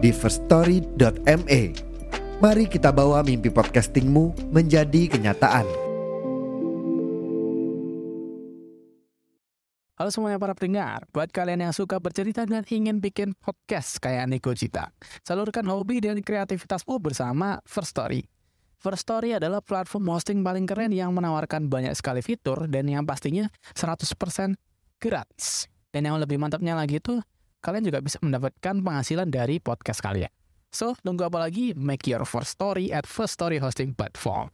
[0.00, 1.62] di firststory.me.
[2.40, 5.68] Mari kita bawa mimpi podcastingmu menjadi kenyataan.
[10.00, 14.56] Halo semuanya para pendengar, buat kalian yang suka bercerita dan ingin bikin podcast kayak Niko
[14.56, 14.88] Cita,
[15.20, 18.24] salurkan hobi dan kreativitasmu bersama First Story.
[18.80, 23.52] First Story adalah platform hosting paling keren yang menawarkan banyak sekali fitur dan yang pastinya
[23.76, 24.56] 100%
[24.96, 25.68] gratis.
[25.92, 27.20] Dan yang lebih mantapnya lagi itu,
[27.60, 30.32] kalian juga bisa mendapatkan penghasilan dari podcast kalian.
[30.72, 31.76] So, tunggu apa lagi?
[31.76, 34.48] Make your first story at First Story Hosting Platform.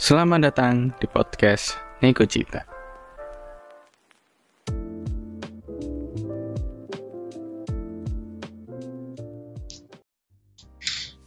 [0.00, 2.71] Selamat datang di podcast Neko Cita.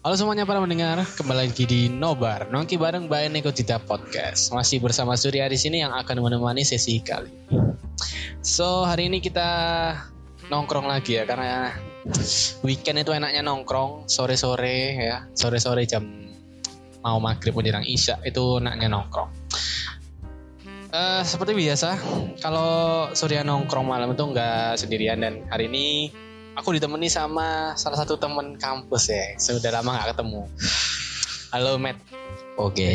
[0.06, 4.54] Halo semuanya para mendengar, kembali lagi di Nobar, nongki bareng by Neko Cita Podcast.
[4.54, 7.34] Masih bersama Surya di sini yang akan menemani sesi kali.
[8.38, 9.50] So, hari ini kita
[10.54, 11.74] nongkrong lagi ya karena
[12.62, 16.06] weekend itu enaknya nongkrong sore-sore ya, sore-sore jam
[17.02, 19.34] mau maghrib menjelang isya itu enaknya nongkrong.
[20.94, 21.98] Eh, seperti biasa,
[22.46, 26.14] kalau Surya nongkrong malam itu nggak sendirian dan hari ini
[26.56, 29.36] aku ditemani sama salah satu teman kampus ya.
[29.36, 30.42] Sudah lama nggak ketemu.
[31.52, 32.00] Halo Matt.
[32.56, 32.88] Oke,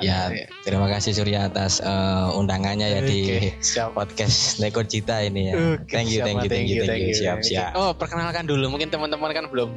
[0.00, 0.32] ya
[0.64, 3.92] terima kasih Surya atas eh, undangannya ya di siap.
[3.92, 5.76] podcast Neko Cita ini ya.
[5.76, 7.60] Oke, thank you, siap, thank you, thank you, thank you, siap, thank you.
[7.60, 7.76] siap.
[7.76, 8.72] Oh, perkenalkan dulu.
[8.72, 9.68] Mungkin teman-teman kan belum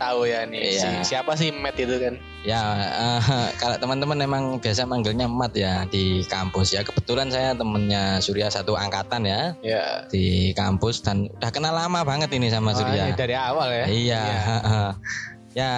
[0.00, 0.80] tahu ya nih.
[0.80, 1.04] Iya.
[1.04, 2.16] si- siapa sih Matt itu kan?
[2.40, 3.20] Ya, eh,
[3.60, 6.80] kalau teman-teman emang biasa manggilnya Mat ya di kampus ya.
[6.80, 10.08] Kebetulan saya temennya Surya satu angkatan ya Ya.
[10.08, 13.08] di kampus dan udah kenal lama banget ini sama Oh, Surya.
[13.08, 13.84] ini dari awal ya.
[13.86, 14.90] Iya, heeh.
[15.60, 15.72] ya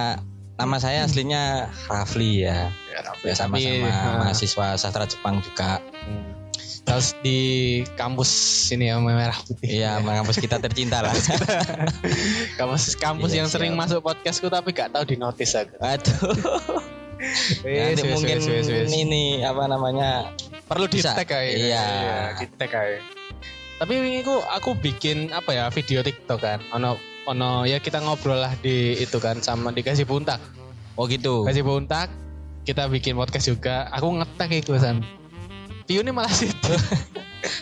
[0.55, 2.71] nama saya aslinya Rafli ya.
[2.93, 5.83] Ya, Ya sama-sama eh, mahasiswa sastra Jepang juga.
[6.07, 6.42] Hmm.
[6.83, 7.41] Terus di
[7.95, 8.31] kampus
[8.75, 9.81] ini ya merah putih.
[9.81, 11.15] Iya, kampus kita tercinta lah.
[12.59, 15.79] kampus kampus Iya, yang sering masuk podcastku tapi gak tahu di notice aku.
[15.79, 16.35] Aduh.
[17.63, 18.91] Nanti mungkin wes, wes, wes.
[18.91, 20.35] ini apa namanya
[20.67, 21.87] perlu di tag kayak Iya.
[22.35, 22.99] di tag kayak.
[23.79, 26.59] Tapi ini aku aku bikin apa ya video TikTok kan.
[26.75, 26.99] Ono
[27.31, 30.43] ono ya kita ngobrol lah di itu kan sama dikasih buntak.
[30.99, 32.11] oh gitu Kasih buntak
[32.67, 33.87] kita bikin podcast juga.
[33.95, 35.22] Aku ngetek itu san.
[35.93, 36.73] View ini malah situ.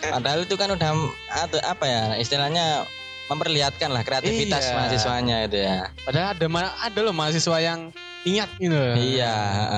[0.07, 0.95] padahal itu kan udah
[1.27, 2.87] atau apa ya istilahnya
[3.27, 4.73] memperlihatkan lah kreativitas Iya.
[4.73, 6.45] mahasiswanya itu ya Padahal ada
[6.79, 8.71] ada loh mahasiswa yang niat gitu.
[8.95, 9.35] iya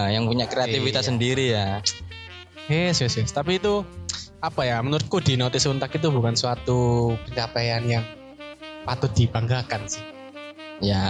[0.10, 1.10] yang punya kreativitas Iya.
[1.10, 1.68] sendiri ya
[2.64, 3.34] Yes, yes, yes.
[3.34, 3.84] Tapi itu
[4.40, 4.80] apa ya?
[4.80, 8.06] Menurutku di notis untak itu bukan suatu pencapaian yang
[8.84, 10.00] patut dibanggakan sih.
[10.80, 11.04] ya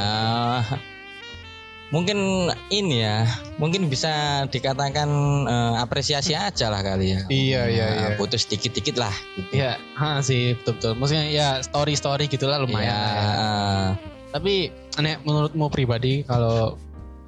[1.94, 3.30] mungkin ini ya
[3.62, 5.06] mungkin bisa dikatakan
[5.46, 8.18] eh, apresiasi aja lah kali ya Iya, iya, Nah, iya.
[8.18, 9.62] butuh sedikit-sedikit lah gitu.
[9.62, 10.92] Iya, ha sih betul betul.
[10.98, 12.90] Maksudnya ya story story gitulah lumayan.
[12.90, 13.14] Iya, ya.
[13.14, 13.86] heeh.
[14.34, 14.54] Tapi
[14.98, 16.82] nek menurutmu pribadi kalau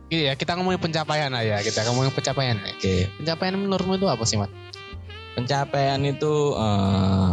[0.10, 2.58] iya kita ngomongin pencapaian lah ya kita ngomongin pencapaian.
[2.58, 4.50] oke Pencapaian menurutmu itu apa sih mat?
[5.36, 7.30] pencapaian itu eh,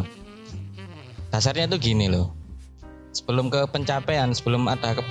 [1.31, 2.35] dasarnya tuh gini loh
[3.15, 5.03] sebelum ke pencapaian sebelum ada ke,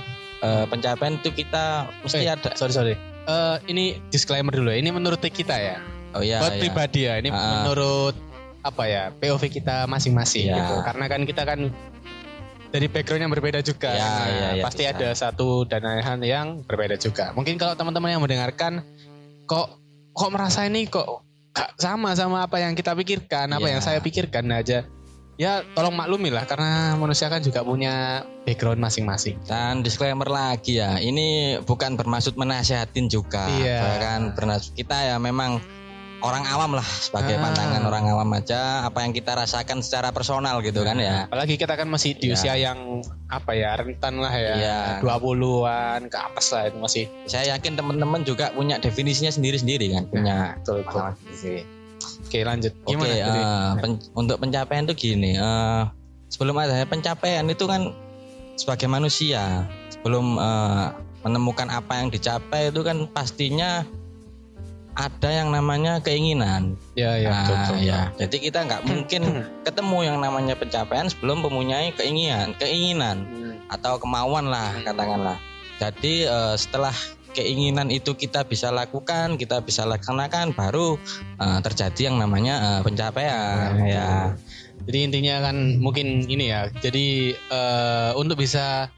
[0.42, 1.64] eh, pencapaian itu kita
[2.02, 2.94] mesti Eh, ada Sorry sorry.
[3.22, 4.78] Eh ini disclaimer dulu ya.
[4.78, 5.78] Ini menurut kita ya.
[6.12, 6.60] oh iya Buat iya.
[6.60, 7.14] pribadi ya.
[7.16, 7.64] Ini Ah.
[7.64, 8.12] menurut
[8.60, 10.56] apa ya POV kita masing-masing Iya.
[10.58, 10.74] gitu.
[10.82, 11.60] Karena kan kita kan
[12.68, 13.90] dari background yang berbeda juga.
[13.90, 14.92] Iya, Nah, iya, iya, pasti bisa.
[14.92, 17.30] ada satu dan lain yang berbeda juga.
[17.32, 18.80] Mungkin kalau teman-teman yang mendengarkan
[19.44, 19.76] kok
[20.12, 21.24] kok merasa ini kok
[21.76, 23.72] sama sama apa yang kita pikirkan, apa Iya.
[23.76, 24.88] yang saya pikirkan aja.
[25.34, 29.40] Ya tolong maklumi lah karena manusia kan juga punya background masing-masing.
[29.42, 33.78] dan disclaimer lagi ya ini bukan bermaksud menasehatin juga Iya.
[33.80, 35.58] bahkan bermaksud kita ya memang
[36.20, 37.42] orang awam lah sebagai Ah.
[37.42, 41.74] pandangan orang awam aja apa yang kita rasakan secara personal gitu kan ya Apalagi kita
[41.74, 42.34] kan masih di Iya.
[42.36, 42.78] usia yang
[43.26, 44.54] apa ya rentan lah ya.
[44.54, 44.78] Iya.
[45.00, 50.60] 20-an ke atas lah itu masih saya yakin teman-teman juga punya definisinya sendiri-sendiri kan punya
[50.60, 51.10] betul, betul.
[51.32, 51.62] sendiri
[52.32, 52.72] Oke lanjut.
[52.88, 53.12] Oke, Gimana?
[53.12, 55.84] Eh, pen- untuk pencapaian itu gini, eh,
[56.32, 57.92] sebelum ada pencapaian itu kan
[58.56, 60.96] sebagai manusia, sebelum eh,
[61.28, 63.84] menemukan apa yang dicapai itu kan pastinya
[64.96, 66.72] ada yang namanya keinginan.
[66.96, 67.76] Ya ya Nah, betul, betul.
[67.84, 68.00] ya.
[68.16, 69.22] Jadi kita nggak mungkin
[69.60, 73.60] ketemu yang namanya pencapaian sebelum mempunyai keinginan, keinginan Hmm.
[73.68, 75.36] atau kemauan lah katakanlah.
[75.76, 76.96] Jadi eh, setelah
[77.32, 80.96] keinginan itu kita bisa lakukan, kita bisa laksanakan, baru
[81.40, 83.76] eh, terjadi yang namanya eh, pencapaian.
[83.76, 84.10] Nah, ya.
[84.82, 86.68] Jadi intinya kan mungkin ini ya.
[86.80, 88.88] Jadi eh, untuk bisa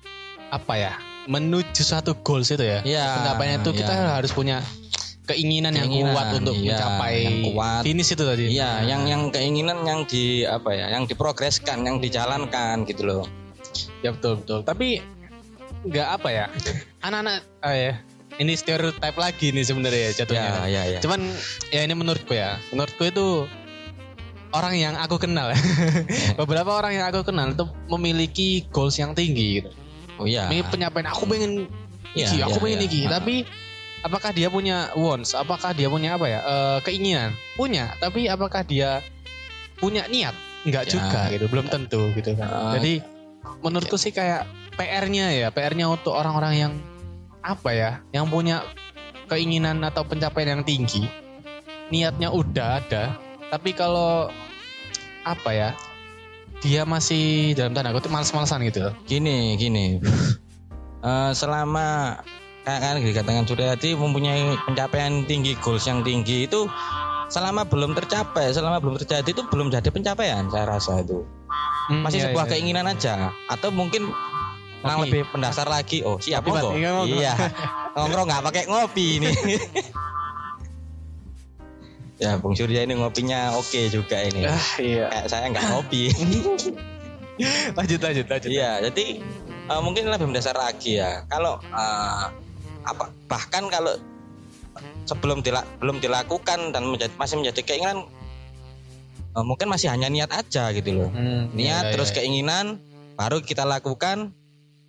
[0.53, 0.95] apa ya
[1.27, 2.81] menuju suatu goals itu ya.
[2.85, 4.11] Iya, Pencapaian itu kita iya.
[4.21, 4.61] harus punya
[5.25, 7.83] keinginan, yang Keinginan, kuat untuk iya, mencapai yang kuat.
[7.83, 8.45] finish itu tadi.
[8.53, 13.25] Iya, yang yang keinginan yang di apa ya, yang diprogreskan, yang dijalankan gitu loh.
[14.05, 14.61] Ya betul betul.
[14.69, 15.01] Tapi
[15.89, 16.45] nggak apa ya.
[17.07, 17.93] Anak-anak ah, ya.
[18.35, 20.51] Ini stereotype lagi nih sebenarnya ya jatuhnya.
[20.51, 21.01] Ya, ya, ya.
[21.01, 21.23] Cuman
[21.71, 22.59] ya ini menurutku ya.
[22.75, 23.47] Menurutku itu
[24.51, 25.55] orang yang aku kenal.
[26.41, 29.71] Beberapa orang yang aku kenal itu memiliki goals yang tinggi gitu.
[30.19, 30.51] Oh iya.
[30.51, 31.67] Ini pencapaian aku pengen
[32.15, 32.87] Iya, iki, aku iya, pengen iya.
[32.87, 33.01] iki.
[33.11, 33.35] Tapi
[34.07, 35.35] apakah dia punya wants?
[35.35, 36.41] Apakah dia punya apa ya?
[36.43, 37.35] eh, keinginan?
[37.59, 39.03] Punya, tapi apakah dia
[39.79, 40.35] punya niat?
[40.63, 40.91] Enggak Ya.
[40.95, 42.47] juga gitu, belum tentu gitu kan.
[42.47, 42.73] Ah.
[42.79, 43.03] Jadi
[43.67, 44.47] menurutku sih kayak
[44.79, 46.73] PR-nya ya, PR-nya untuk orang-orang yang
[47.45, 48.65] apa ya, yang punya
[49.29, 51.05] keinginan atau pencapaian yang tinggi,
[51.93, 53.21] niatnya udah ada,
[53.53, 54.33] tapi kalau
[55.29, 55.71] apa ya,
[56.65, 58.89] dia masih dalam tanda kutip males-malesan gitu.
[59.05, 60.01] Gini, gini.
[61.05, 62.17] Eh, selama
[62.65, 66.65] kayak kan dikatakan sudah tadi mempunyai pencapaian tinggi, goals yang tinggi itu
[67.29, 71.21] selama belum tercapai, selama belum terjadi itu belum jadi pencapaian saya rasa itu.
[71.93, 72.53] Hmm, Masih iya, sebuah iya.
[72.57, 74.09] keinginan aja atau mungkin
[74.85, 75.09] Ngopi.
[75.09, 76.05] lebih mendasar lagi.
[76.05, 76.77] Oh, siap monggo.
[76.77, 76.93] Iya.
[77.09, 77.33] Iya.
[77.97, 79.33] Nongkrong nggak pakai ngopi ini.
[82.23, 84.45] ya, Bung Surya ini ngopinya oke juga ini.
[84.45, 85.09] Ah, iya.
[85.09, 86.13] Kayak saya nggak ngopi.
[87.79, 88.51] lanjut lanjut lanjut.
[88.53, 89.05] Iya, jadi
[89.73, 91.25] eh, mungkin lebih mendasar lagi ya.
[91.33, 92.25] Kalau eh,
[92.85, 93.97] apa bahkan kalau
[95.09, 95.41] sebelum
[95.81, 98.05] belum dilakukan dan menjadi, masih menjadi keinginan
[99.33, 101.11] eh, mungkin masih hanya niat aja gitu loh.
[101.11, 102.23] Hmm, Niat iya, terus iya.
[102.23, 102.85] keinginan
[103.15, 104.35] baru kita lakukan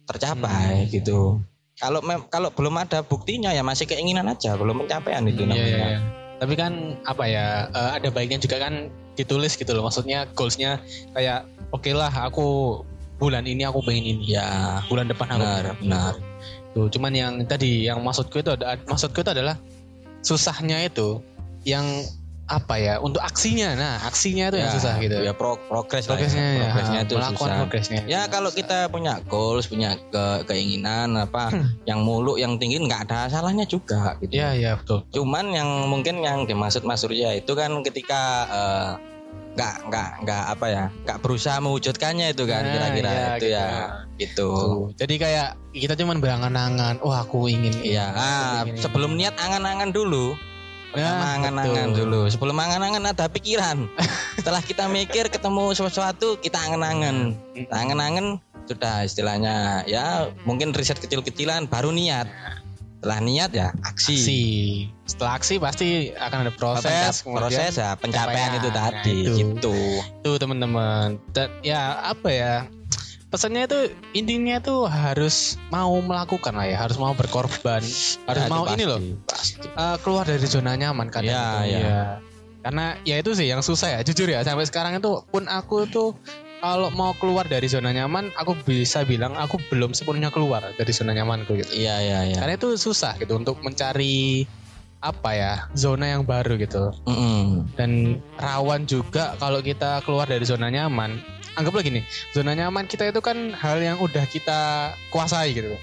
[0.06, 1.42] tercapai gitu.
[1.76, 2.00] Kalau
[2.32, 5.68] kalau belum ada buktinya ya masih keinginan aja, belum pencapaian itu Iya, namanya.
[5.68, 6.00] iya, iya.
[6.40, 6.74] Tapi kan
[7.04, 8.88] apa ya eh, ada baiknya juga kan
[9.20, 9.84] ditulis gitu loh.
[9.84, 10.80] Maksudnya goalsnya
[11.12, 11.44] kayak
[11.76, 12.80] oke lah aku
[13.20, 14.36] bulan ini aku pengen ini.
[14.40, 16.14] Ya, Bulan depan aku benar, pengen benar.
[16.76, 19.56] Tuh, cuman yang tadi yang maksudku itu ada maksudku itu adalah
[20.24, 21.24] susahnya itu
[21.64, 21.84] yang
[22.46, 23.74] apa ya untuk aksinya.
[23.74, 25.18] Nah, aksinya itu yang Ya, susah gitu.
[25.18, 26.30] Ya pro- progres lah ya.
[26.30, 27.58] progresnya ya, Progresnya itu melakukan susah.
[27.58, 28.02] progresnya.
[28.06, 31.50] Ya kalau kita punya goals, punya ke- keinginan apa
[31.84, 34.38] yang muluk, yang tinggi nggak ada salahnya juga gitu.
[34.38, 35.02] Iya, iya betul.
[35.10, 38.92] Cuman yang mungkin yang dimaksud Mas Surya itu kan ketika eh,
[39.56, 43.48] nggak nggak nggak apa ya, nggak berusaha mewujudkannya itu kan Nah, kira-kira iya, itu gitu.
[43.50, 43.68] ya
[44.16, 44.50] gitu.
[44.52, 44.84] Tuh.
[44.94, 49.90] Jadi kayak kita cuman berangan-angan, oh aku ingin aku ah, ingin ini." sebelum niat angan-angan
[49.90, 50.38] dulu.
[50.98, 52.26] Nah, angan-angan dulu.
[52.26, 53.86] Sebelum angan-angan ada pikiran.
[54.40, 57.36] Setelah kita mikir ketemu sesuatu kita angan-angan.
[57.52, 62.26] Kita angan-angan sudah istilahnya ya mungkin riset kecil-kecilan baru niat.
[62.98, 64.16] Setelah niat ya aksi.
[64.16, 64.42] aksi.
[65.06, 68.94] Setelah aksi pasti akan ada proses, Pencap- proses ya pencapaian itu pencapaian.
[68.98, 69.34] tadi Nah, itu.
[69.38, 69.78] gitu.
[70.02, 71.08] itu teman-teman.
[71.30, 72.54] Dan ya apa ya?
[73.36, 73.80] Pesannya itu
[74.16, 78.80] intinya tuh harus mau melakukan lah ya, harus mau berkorban, harus Ya, itu mau pasti,
[78.80, 79.68] ini loh Pasti.
[79.68, 81.20] eh, keluar dari zona nyaman kan.
[81.20, 82.24] Iya, iya.
[82.64, 86.16] Karena ya itu sih yang susah ya, jujur ya sampai sekarang itu pun aku tuh
[86.64, 91.12] kalau mau keluar dari zona nyaman, aku bisa bilang aku belum sepenuhnya keluar dari zona
[91.12, 91.76] nyamanku gitu.
[91.76, 92.38] Iya iya iya.
[92.40, 94.48] Karena itu susah gitu untuk mencari
[95.04, 97.70] apa ya zona yang baru gitu Mm-mm.
[97.78, 101.20] dan rawan juga kalau kita keluar dari zona nyaman.
[101.56, 102.04] Anggaplah gini,
[102.36, 105.76] zona nyaman kita itu kan hal yang udah kita kuasai gitu.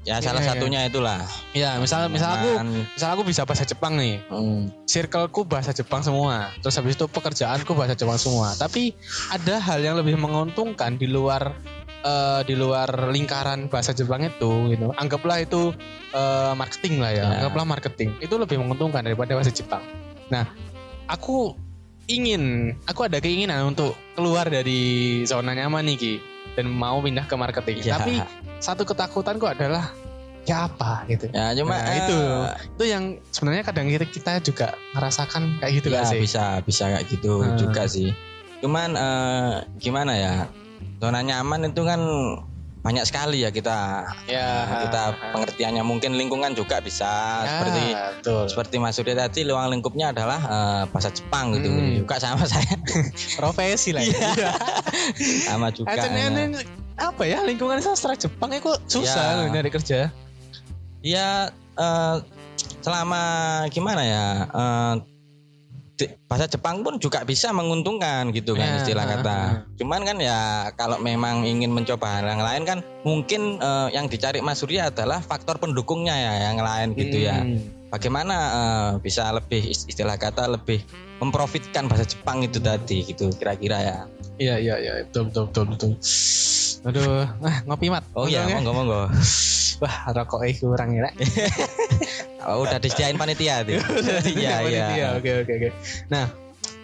[0.00, 0.48] Ya salah iya.
[0.56, 1.20] satunya itulah.
[1.52, 2.50] Ya, misal misal aku
[2.96, 4.16] misal aku bisa bahasa Jepang nih.
[4.32, 4.72] Mm.
[4.88, 6.48] Circleku bahasa Jepang semua.
[6.64, 8.56] Terus habis itu pekerjaanku bahasa Jepang semua.
[8.56, 8.96] Tapi
[9.28, 11.52] ada hal yang lebih menguntungkan di luar
[12.00, 14.88] eh, di luar lingkaran bahasa Jepang itu gitu.
[14.96, 15.76] Anggaplah itu
[16.16, 17.24] eh, marketing lah ya.
[17.28, 17.44] Ya.
[17.44, 18.16] Anggaplah marketing.
[18.24, 19.84] Itu lebih menguntungkan daripada bahasa Jepang.
[20.32, 20.48] Nah,
[21.12, 21.52] aku
[22.10, 22.42] ingin
[22.84, 26.14] aku ada keinginan untuk keluar dari zona nyaman nih Ki
[26.58, 27.78] dan mau pindah ke marketing.
[27.86, 27.96] Ya.
[27.96, 28.18] Tapi
[28.58, 29.94] satu ketakutanku adalah
[30.42, 31.30] ya apa gitu.
[31.30, 32.16] Ya cuma Nah, itu
[32.74, 36.20] itu yang sebenarnya kadang kita, juga merasakan kayak gitu ya, gak sih?
[36.20, 37.56] bisa bisa kayak gitu Hmm.
[37.56, 38.10] juga sih.
[38.60, 40.34] Cuman eh, gimana ya?
[41.00, 42.00] Zona nyaman itu kan
[42.80, 48.44] banyak sekali ya kita Ya, kita pengertiannya mungkin lingkungan juga bisa Ya, seperti betul.
[48.46, 52.00] seperti Mas Surya tadi luang lingkupnya adalah eh, bahasa Jepang gitu Hmm.
[52.00, 52.72] juga sama saya
[53.38, 54.16] profesi lah ya.
[54.16, 54.52] Iya.
[55.44, 55.92] sama juga.
[55.92, 56.40] Ah, ternyata
[56.96, 59.38] apa ya lingkungan sastra Jepang itu susah Ya.
[59.38, 60.08] loh nyari kerja.
[61.00, 61.28] Ya
[61.76, 62.16] eh,
[62.80, 63.22] selama
[63.68, 65.09] gimana ya eh, di-
[66.24, 69.36] bahasa Jepang pun juga bisa menguntungkan gitu kan Ya, istilah kata.
[69.36, 69.46] ha.
[69.76, 74.38] Cuman kan ya kalau memang ingin mencoba hal yang lain kan mungkin eh, yang dicari
[74.40, 77.42] Mas Surya adalah faktor pendukungnya ya yang lain gitu ya.
[77.42, 77.60] Hmm.
[77.90, 80.80] Bagaimana eh, bisa lebih istilah kata lebih
[81.18, 83.98] memprofitkan bahasa Jepang itu tadi gitu kira-kira ya.
[84.40, 85.92] Iya iya iya betul betul betul betul.
[86.80, 88.00] Aduh, ah, ngopi mat.
[88.16, 88.56] Oh iya ya.
[88.56, 89.04] monggo monggo.
[89.80, 91.12] Wah rokoknya kurang ya.
[92.42, 93.76] Oh, udah disediain panitia tuh.
[94.32, 94.84] Iya iya.
[94.90, 95.68] Iya oke oke oke.
[96.08, 96.28] Nah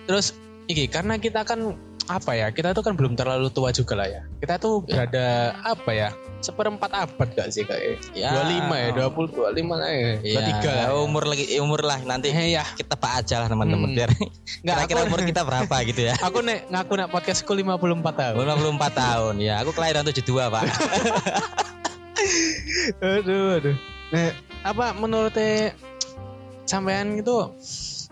[0.04, 0.36] terus
[0.66, 1.74] iki karena kita kan
[2.06, 4.20] apa ya kita tuh kan belum terlalu tua juga lah ya.
[4.36, 5.26] Kita tuh berada
[5.58, 6.08] apa ya
[6.38, 8.30] seperempat abad gak sih kayak Ya.
[8.30, 10.12] 25 ya 20 25 lah ya.
[10.20, 10.86] Iya, 23 lah.
[11.00, 12.62] umur lagi umur lah nanti Eh ya.
[12.70, 13.96] kita pak aja lah teman-teman Hmm.
[13.96, 14.10] biar
[14.62, 16.14] Nggak, kira-kira aku- umur kita berapa gitu ya.
[16.28, 17.74] Aku nek ngaku nek podcastku 54
[18.12, 18.34] tahun.
[18.38, 20.62] 54 tahun ya aku kelahiran 72 pak
[23.00, 23.76] aduh aduh.
[24.06, 24.30] Nah,
[24.66, 25.34] apa menurut
[26.66, 27.54] sampean itu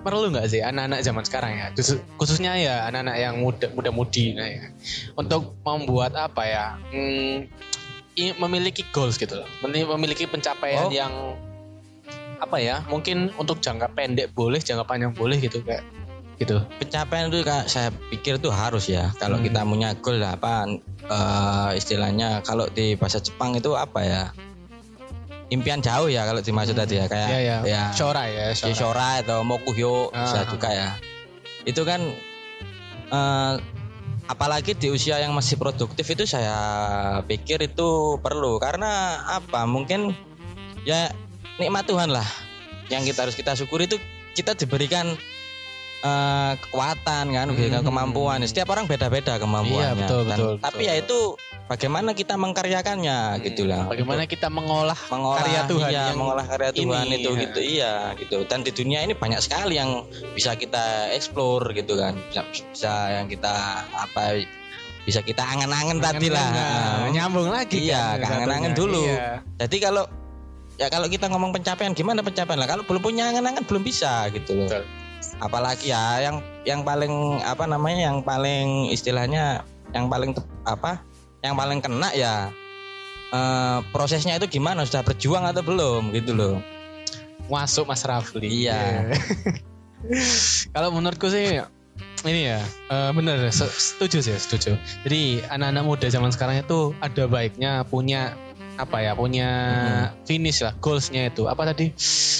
[0.04, 1.66] perlu nggak sih anak-anak zaman sekarang ya?
[1.74, 4.70] Khusus- khususnya ya anak-anak yang muda muda mudi nah ya.
[5.16, 6.66] Untuk membuat apa ya?
[6.92, 7.48] Hmm,
[8.38, 9.48] memiliki goals gitu loh.
[9.64, 10.92] Memiliki pencapaian Oh.
[10.92, 11.10] yang
[12.38, 12.84] apa ya?
[12.86, 15.82] Mungkin untuk jangka pendek boleh jangka panjang boleh gitu kayak
[16.38, 16.60] gitu.
[16.78, 19.10] Pencapaian itu Kak, saya pikir itu harus ya.
[19.18, 19.46] Kalau Hmm.
[19.48, 20.68] kita punya goal apa
[21.04, 24.22] eh, istilahnya kalau di bahasa Jepang itu apa ya
[25.54, 28.66] impian jauh ya kalau dimaksud tadi ya kayak ya ya, ya Shora ya Shora.
[28.68, 30.44] Shishora atau Mokuhyo bisa Ah.
[30.44, 30.90] juga ya
[31.62, 32.00] itu kan
[33.06, 33.54] eh,
[34.26, 36.56] apalagi di usia yang masih produktif itu saya
[37.22, 38.90] pikir itu perlu karena
[39.30, 40.10] apa mungkin
[40.82, 41.12] ya
[41.56, 42.26] nikmat Tuhan lah
[42.86, 43.96] yang kita harus kita syukuri itu
[44.34, 45.14] kita diberikan
[46.02, 47.80] eh, kekuatan kan Hmm.
[47.80, 50.90] kemampuan setiap orang beda-beda kemampuannya Iya, betul, Dan- betul, tapi betul.
[50.90, 51.18] ya itu
[51.64, 56.70] bagaimana kita mengkaryakannya gitu lah bagaimana kita mengolah mengolah karya Tuhan iya, yang mengolah karya
[56.76, 57.40] Tuhan ini, itu ya.
[57.40, 60.04] gitu iya gitu dan di dunia ini banyak sekali yang
[60.36, 64.44] bisa kita explore gitu kan bisa, bisa yang kita apa
[65.04, 68.72] bisa kita angen-angen tadi lah Nah, nyambung lagi Iya, kan satunya.
[68.72, 69.04] dulu.
[69.04, 69.44] Iya.
[69.60, 70.04] jadi kalau
[70.80, 74.52] ya kalau kita ngomong pencapaian gimana pencapaian lah kalau belum punya angen-angen belum bisa gitu
[74.52, 74.84] loh Betul.
[75.40, 76.36] apalagi ya yang
[76.68, 79.62] yang paling apa namanya yang paling istilahnya
[79.94, 80.34] yang paling
[80.66, 80.98] apa
[81.44, 82.48] yang paling kena ya
[83.30, 84.88] eh, prosesnya itu gimana?
[84.88, 86.08] Sudah berjuang atau belum?
[86.10, 86.64] Gitu loh.
[87.46, 88.64] Masuk Mas Rafli.
[88.64, 89.12] Iya.
[90.72, 91.60] Kalau menurutku sih
[92.24, 94.80] ini ya eh, bener se- setuju sih setuju.
[95.04, 98.32] Jadi anak-anak muda zaman sekarang itu ada baiknya punya
[98.74, 99.48] apa ya punya
[100.24, 101.46] finish lah goalsnya itu.
[101.46, 101.92] Apa tadi?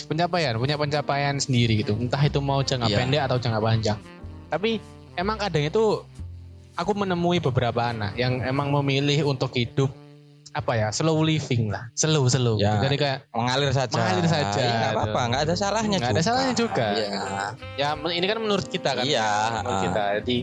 [0.09, 1.95] Pencapaian punya pencapaian sendiri gitu.
[1.95, 2.97] Entah itu mau jangka Iya.
[2.99, 3.99] pendek atau jangka panjang.
[4.51, 4.81] Tapi
[5.15, 6.03] emang kadang itu
[6.75, 9.91] aku menemui beberapa anak yang emang memilih untuk hidup
[10.51, 12.79] apa ya slow living lah slow slow Ya.
[12.79, 14.55] jadi kayak mengalir saja Mengalir saja.
[14.55, 16.87] Iya, nggak apa-apa nggak ada salahnya Nggak ada salahnya juga.
[16.95, 17.11] iya
[17.75, 19.83] ya men- ini kan menurut kita kan Iya, menurut ah.
[19.83, 20.39] kita jadi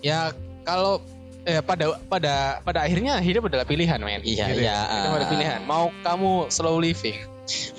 [0.00, 0.18] ya
[0.66, 0.98] kalau
[1.46, 4.74] eh, pada pada pada akhirnya hidup adalah pilihan men Iya, Gitu ya.
[4.74, 5.30] iya, itu adalah ah.
[5.30, 7.14] pilihan mau kamu slow living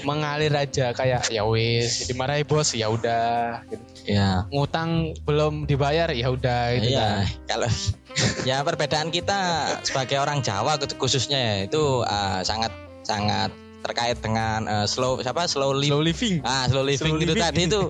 [0.03, 3.83] mengalir aja kayak ya wis dimarahi bos ya udah gitu.
[4.09, 7.47] iya ngutang belum dibayar ya udah gitu iya kan.
[7.47, 7.69] kalau
[8.49, 12.73] ya perbedaan kita sebagai orang Jawa khususnya ya, itu ah, sangat
[13.05, 17.33] sangat terkait dengan eh, slow siapa slow live slow living Ah, slow living Slow itu
[17.33, 17.43] living.
[17.43, 17.81] tadi itu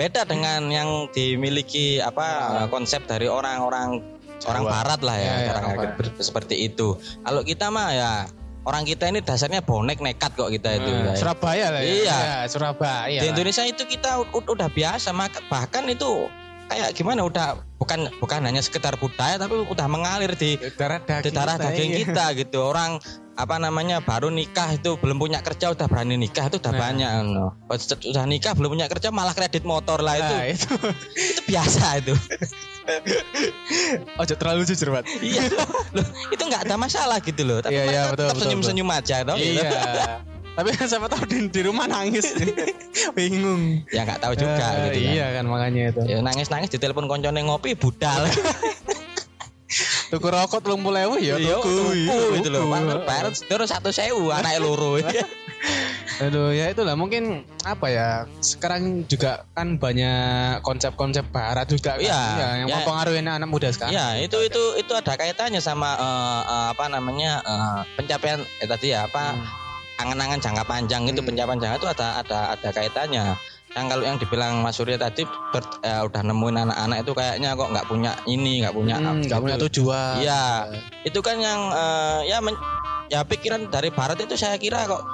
[0.00, 2.26] beda dengan yang dimiliki apa
[2.64, 4.00] eh, konsep dari orang-orang
[4.44, 7.00] orang barat lah ya, Ya, ya, orang seperti itu.
[7.24, 8.12] Kalau kita mah ya
[8.66, 10.90] orang kita ini dasarnya bonek nekat kok kita itu.
[10.90, 11.16] Nah, ya.
[11.16, 11.88] Surabaya lah ya.
[11.88, 12.16] Iya.
[12.18, 13.26] Ya, Surabaya Di.
[13.30, 16.26] Indonesia itu kita udah biasa maka bahkan itu
[16.66, 21.30] kayak gimana udah bukan bukan hanya sekedar budaya tapi udah mengalir di darah daging di
[21.30, 21.98] darah kita, daging iya.
[22.02, 22.98] kita gitu orang
[23.38, 26.80] apa namanya baru nikah itu belum punya kerja udah berani nikah itu udah Nah.
[26.82, 27.54] banyak no.
[27.70, 30.68] Pas sudah nikah belum punya kerja malah kredit motor lah itu Nah, itu
[31.14, 32.14] itu biasa itu
[34.22, 35.42] ojo terlalu jujur banget iya.
[35.92, 37.58] Loh itu nggak ada masalah gitu loh.
[37.60, 39.70] Tapi Iya, iya, betul, tetap betul, senyum senyum aja dong iya.
[40.56, 42.32] Tapi kan siapa tahu di, di rumah nangis.
[43.16, 43.84] Bingung.
[43.92, 45.12] Ya nggak tahu juga Eh, gitu kan.
[45.12, 45.44] iya kan.
[45.44, 46.00] makanya itu.
[46.08, 48.24] Ya nangis nangis di telepon koncone ngopi budal.
[50.06, 51.68] Tuku rokok telung puluh ya Iya, tuku
[52.06, 52.70] tuku gitu loh.
[52.70, 54.96] Padahal bayar terus satu sewu anak loro
[56.16, 58.08] Aduh ya itulah mungkin apa ya
[58.40, 62.74] sekarang juga kan banyak konsep-konsep barat juga kan Iya, Iya, yang ya.
[62.80, 63.92] mempengaruhi anak muda sekarang.
[63.92, 68.96] Ya itu itu itu ada kaitannya sama eh, eh, apa namanya eh, pencapaian eh, tadi
[68.96, 69.36] ya apa
[69.96, 71.28] angan-angan jangka panjang itu Hmm.
[71.28, 73.36] pencapaian jangka itu ada ada ada kaitannya.
[73.76, 75.20] Yang kalau yang dibilang Mas Surya tadi
[75.52, 79.36] ber- eh, udah nemuin anak-anak itu kayaknya kok nggak punya ini nggak punya Hmm, nggak
[79.36, 79.44] gitu.
[79.44, 80.14] punya tujuan.
[80.24, 80.44] Iya.
[81.04, 82.56] Itu kan yang eh, ya men-
[83.06, 85.04] ya pikiran dari Barat itu saya kira kok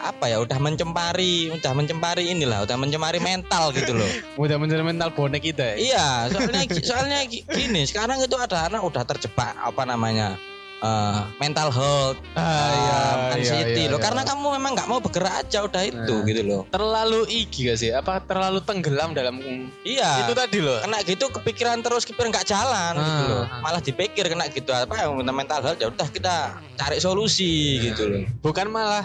[0.00, 4.06] apa ya udah mencemari udah mencemari inilah udah mencemari mental gitu loh
[4.38, 5.64] Udah menjadi mental bonek kita.
[5.64, 5.76] ya?
[5.76, 10.38] iya soalnya soalnya gi- gini sekarang itu ada anak udah terjebak apa namanya
[10.78, 14.04] eh, mental health Ah, iya, um, anxiety iya, loh iya.
[14.04, 16.22] karena kamu memang nggak mau bergerak aja udah itu Nah.
[16.24, 17.90] gitu loh terlalu iki gak sih?
[17.90, 19.42] Apa terlalu tenggelam dalam
[19.82, 20.78] iya itu tadi loh.
[20.78, 23.28] kena gitu kepikiran terus kepikiran nggak jalan gitu Ah.
[23.28, 26.34] loh malah dipikir kena gitu apa yang mental health ya udah kita
[26.76, 27.52] cari solusi
[27.82, 29.02] gitu loh Bukan malah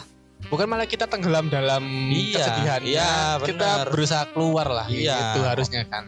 [0.48, 2.82] bukan malah kita tenggelam dalam Iya, kesedihan.
[2.84, 3.88] iya, kita benar.
[3.88, 4.88] berusaha keluar lah.
[4.88, 5.34] Iya.
[5.34, 6.04] Itu harusnya kan.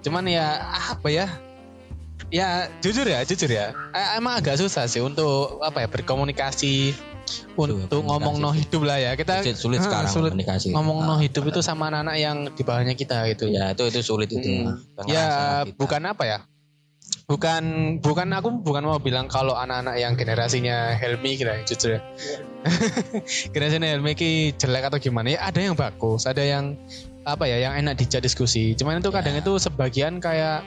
[0.00, 0.58] Cuman ya
[0.92, 1.26] apa ya?
[2.26, 2.48] Ya
[2.80, 3.70] jujur ya, jujur ya.
[3.90, 6.90] Eh, Emang agak susah sih untuk apa ya berkomunikasi
[7.56, 9.14] untuk ngomong no hidup lah ya.
[9.14, 12.36] Kita sulit, sulit Ah, sekarang sulit komunikasi ngomong no Ah, hidup itu sama anak-anak yang
[12.48, 13.46] di bawahnya kita gitu.
[13.48, 14.78] ya itu itu sulit itu Hmm.
[15.06, 15.26] Ya
[15.62, 15.74] kita.
[15.74, 16.38] bukan apa ya?
[17.26, 17.62] Bukan
[17.98, 22.00] bukan aku bukan mau bilang kalau anak-anak yang generasinya Helmi kira jujur ya.
[23.50, 26.74] Generasinya Helmi ki jelek atau gimana ya ada yang bagus, ada yang
[27.22, 28.72] apa ya yang enak dijak diskusi.
[28.72, 29.42] Cuman itu kadang Ya.
[29.42, 30.62] itu sebagian kayak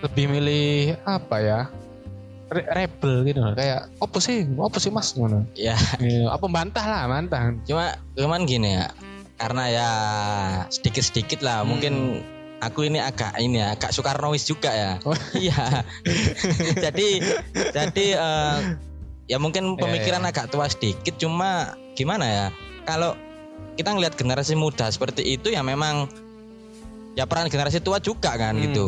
[0.00, 1.60] lebih milih apa ya?
[2.46, 6.86] re- rebel gitu loh kayak apa sih apa sih mas ngono ya Iya, apa bantah
[6.86, 8.86] lah bantah cuma cuman gini ya
[9.34, 9.90] karena ya
[10.70, 11.74] sedikit sedikit lah Hmm.
[11.74, 11.94] mungkin
[12.62, 15.18] aku ini agak ini ya agak Soekarnois juga ya Oh.
[15.34, 15.82] iya
[16.86, 17.08] jadi
[17.74, 18.56] jadi eh,
[19.26, 20.30] ya mungkin Iya, pemikiran iya.
[20.30, 22.46] agak tua sedikit cuma gimana ya?
[22.86, 23.14] Kalau
[23.76, 26.08] kita ngelihat generasi muda seperti itu ya memang
[27.16, 28.64] ya peran generasi tua juga kan Hmm.
[28.70, 28.86] gitu.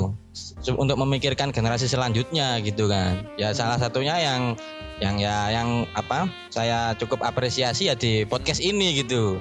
[0.79, 3.27] Untuk memikirkan generasi selanjutnya gitu kan.
[3.41, 4.55] Ya salah satunya yang
[4.99, 9.39] yang ya yang apa saya cukup apresiasi ya di podcast ini gitu.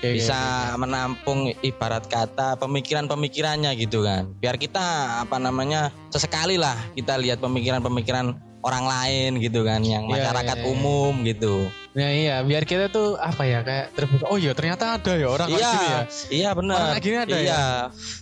[0.00, 4.32] Oke, bisa oke, menampung ibarat kata pemikiran-pemikirannya gitu kan.
[4.40, 4.80] Biar kita
[5.24, 10.62] apa namanya sesekali lah kita lihat pemikiran-pemikiran orang lain gitu kan yang Iya, masyarakat iya,
[10.62, 10.70] iya.
[10.70, 11.54] umum gitu
[11.90, 14.24] Ya iya, biar kita tuh apa ya kayak terbuka.
[14.26, 16.00] Oh iya, ternyata ada ya orang kayak iya gini ya.
[16.30, 17.62] iya Orang benar kayak gini ada iya ya.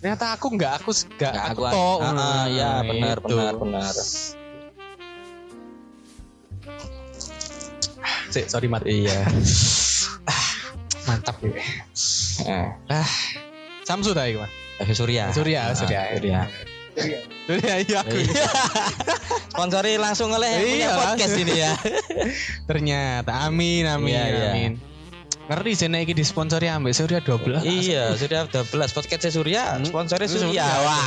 [0.00, 1.98] Ternyata aku enggak, aku enggak, Nggak, aku aku- tok.
[2.00, 3.28] Ah, ah, iya, Nah, benar, itu.
[3.28, 3.94] benar, benar.
[8.28, 8.82] Sik, sorry mat.
[8.84, 9.20] iya
[11.06, 11.52] Mantap ya.
[12.88, 13.08] eh,
[13.82, 14.48] Samsu tadi Mas.
[14.90, 16.00] Surya Surya, Ah, Surya.
[16.14, 16.40] Surya
[17.44, 18.16] Surya iya aku.
[18.18, 18.48] Iya.
[19.48, 21.72] sponsori langsung oleh yang punya Iya, podcast ini ya
[22.64, 24.48] Ternyata amin amin Iya, iya.
[24.50, 24.72] amin.
[25.48, 27.64] Ngerti sih nek iki disponsori ambek Surya 12.
[27.64, 29.84] iya Surya 12 podcast Surya Hmm.
[29.84, 31.04] sponsori Surya, wah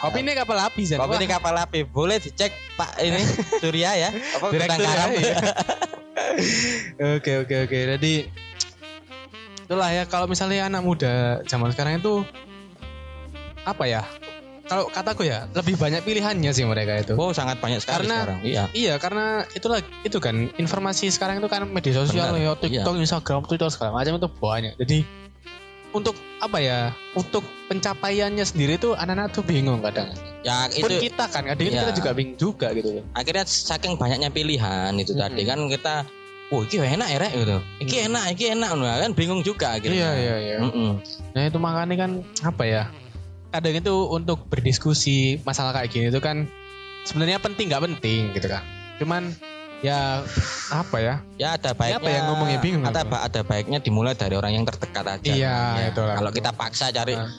[0.00, 1.00] Kopi ini kapal api Zen.
[1.00, 1.80] Kopi ini kapal api.
[1.82, 3.24] Boleh dicek Pak ini
[3.64, 4.10] Surya ya.
[4.12, 5.36] Apa direktur ya.
[7.16, 7.78] Oke oke oke.
[7.96, 8.28] Jadi
[9.64, 12.20] itulah ya kalau misalnya anak muda zaman sekarang itu
[13.64, 14.04] apa ya?
[14.64, 17.12] Kalau kataku ya lebih banyak pilihannya sih mereka itu.
[17.14, 18.38] Oh, sangat banyak sekali Karena- sekarang.
[18.40, 18.62] Iya.
[18.72, 23.44] Iya karena itulah itu kan informasi sekarang itu kan media sosial Benar, ya TikTok, Instagram,
[23.44, 24.72] Twitter segala macam itu banyak.
[24.80, 24.98] Jadi
[25.92, 26.90] untuk apa ya?
[27.12, 30.10] Untuk pencapaiannya sendiri tuh anak-anak tuh bingung kadang.
[30.40, 31.80] Ya Pun itu kita kan kadang Iya.
[31.84, 33.04] kita juga bingung juga gitu loh.
[33.12, 35.22] akhirnya saking banyaknya pilihan itu Mm-mm.
[35.22, 35.96] tadi kan kita
[36.52, 37.56] Wah, ini enak ya, Rek, gitu.
[37.80, 38.06] Iki Mm.
[38.12, 39.90] enak, iki enak, Nah, kan bingung juga gitu.
[39.90, 40.56] Iya iya iya.
[40.60, 41.00] Mm-mm.
[41.32, 42.10] Nah itu makanya kan
[42.44, 42.82] apa ya?
[43.54, 46.50] Kadang itu untuk berdiskusi masalah kayak gini itu kan
[47.06, 48.66] sebenarnya penting nggak penting gitu kan.
[48.98, 49.30] Cuman
[49.78, 50.26] ya
[50.68, 51.14] apa ya?
[51.38, 52.02] Ya ada baiknya.
[52.02, 53.14] Siapa yang ngomongnya bingung Ada aku.
[53.14, 55.30] ba- ada baiknya dimulai dari orang yang terdekat aja.
[55.30, 55.86] Iya, Ya.
[55.94, 56.18] itulah.
[56.18, 57.30] Kalau kita paksa cari Ah.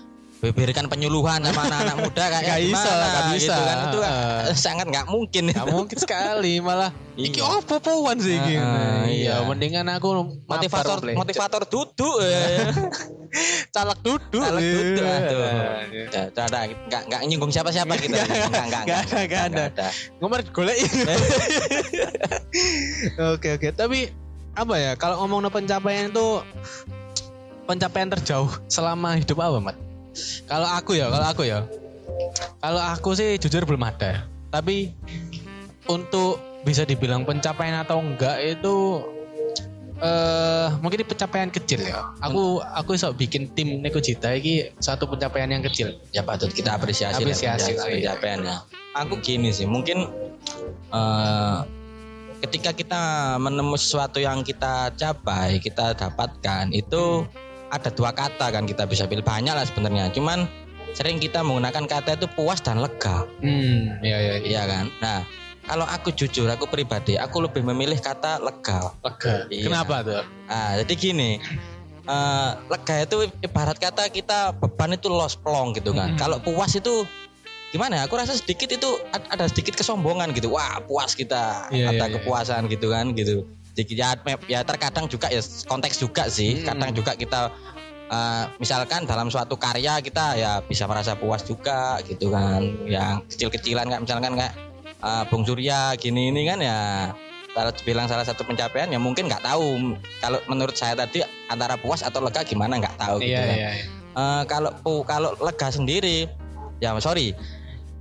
[0.41, 3.39] Berikan penyuluhan sama anak-anak muda kayak Nggak bisa, gimana nggak bisa.
[3.39, 4.41] gitu kan itu kan Ah.
[4.54, 5.43] sangat nggak mungkin.
[5.50, 6.91] Nggak mungkin sekali malah.
[7.15, 7.48] Iki Iya.
[7.63, 8.62] apa puan sih ah, iya,
[9.08, 9.36] iya.
[9.41, 10.12] mendingan aku
[10.43, 12.76] motivator motivator duduk ya.
[13.71, 14.43] calak duduk.
[14.43, 15.15] Calak duduk, Iya.
[15.17, 15.39] aduh.
[15.39, 16.04] Iya.
[16.06, 16.62] Udah, udah, udah.
[16.86, 18.19] nggak nggak nyinggung siapa-siapa kita.
[18.19, 19.88] Nggak, Nggak, nggak, nggak ada, nggak ada.
[20.19, 20.78] Ngomong golek.
[23.36, 24.12] Oke oke, tapi
[24.56, 26.39] apa ya kalau ngomong no pencapaian itu
[27.65, 29.76] pencapaian terjauh selama hidup apa, Mat?
[30.47, 31.60] Kalau aku ya, kalau aku ya.
[32.60, 34.25] Kalau aku sih jujur belum ada.
[34.49, 34.95] Tapi
[35.86, 39.06] untuk bisa dibilang pencapaian atau enggak itu
[39.95, 42.04] eh mungkin ini pencapaian kecil ya.
[42.19, 45.95] Aku aku bisa bikin tim Neko Cita ini satu pencapaian yang kecil.
[46.12, 47.23] Ya patut kita apresiasi.
[47.23, 48.56] Apresiasi, pencapaian- pencapaiannya.
[48.95, 50.08] Aku gini sih, mungkin
[50.91, 51.58] eh,
[52.43, 53.04] ketika kita
[53.39, 57.23] menemukan sesuatu yang kita capai, kita dapatkan itu
[57.75, 60.09] ada dua kata kan kita bisa pilih banyak lah sebenarnya.
[60.11, 60.47] Cuman
[60.95, 63.27] sering kita menggunakan kata itu puas dan lega.
[63.43, 64.47] Hmm, iya iya iya.
[64.47, 64.85] Iya kan?
[64.97, 65.19] Nah,
[65.65, 68.95] kalau aku jujur, aku pribadi, aku lebih memilih kata lega.
[69.03, 69.43] Lega.
[69.51, 69.65] Iya.
[69.67, 70.23] Kenapa tuh?
[70.47, 71.31] Ah, jadi gini,
[72.05, 76.15] eh, lega itu ibarat kata kita beban itu los plong gitu kan.
[76.15, 76.21] Mm-mm.
[76.21, 77.03] Kalau puas itu
[77.69, 77.99] gimana?
[77.99, 78.01] ya?
[78.07, 80.53] Aku rasa sedikit itu ad- ada sedikit kesombongan gitu.
[80.53, 82.13] Wah, puas kita, Iya, ada iya, iya.
[82.15, 83.43] kepuasan gitu kan gitu.
[83.75, 84.09] Sedikit ya,
[84.47, 86.63] ya terkadang juga ya konteks juga sih.
[86.63, 86.71] Hmm.
[86.71, 87.51] Kadang juga kita
[88.07, 92.63] eh, misalkan dalam suatu karya kita ya bisa merasa puas juga gitu kan.
[92.88, 94.55] Yang kecil-kecilan kan misalkan kayak
[95.03, 97.11] eh, Bung Surya gini ini kan ya
[97.51, 102.03] kalau bilang salah satu pencapaian ya mungkin nggak tahu kalau menurut saya tadi antara puas
[102.03, 103.55] atau lega gimana nggak tahu gitu Iya kan.
[103.59, 103.71] iya.
[103.75, 103.85] iya.
[104.15, 104.71] Eh, kalau
[105.03, 106.31] kalau lega sendiri
[106.79, 107.35] ya sorry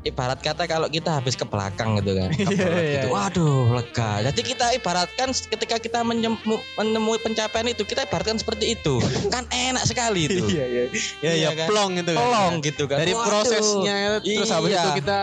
[0.05, 3.11] ibarat kata kalau kita habis ke belakang gitu kan ke Iya, iya, gitu, iya.
[3.11, 6.39] waduh lega jadi kita ibaratkan ketika kita menyemu-
[6.75, 10.85] menemui pencapaian itu kita ibaratkan seperti itu kan enak sekali itu Iya iya.
[11.19, 11.67] Ya Iya ya kan?
[11.67, 12.21] plong itu kan.
[12.21, 13.25] Pelong gitu kan Dari Waduh.
[13.25, 14.83] prosesnya terus habis Iya.
[14.83, 15.19] itu kita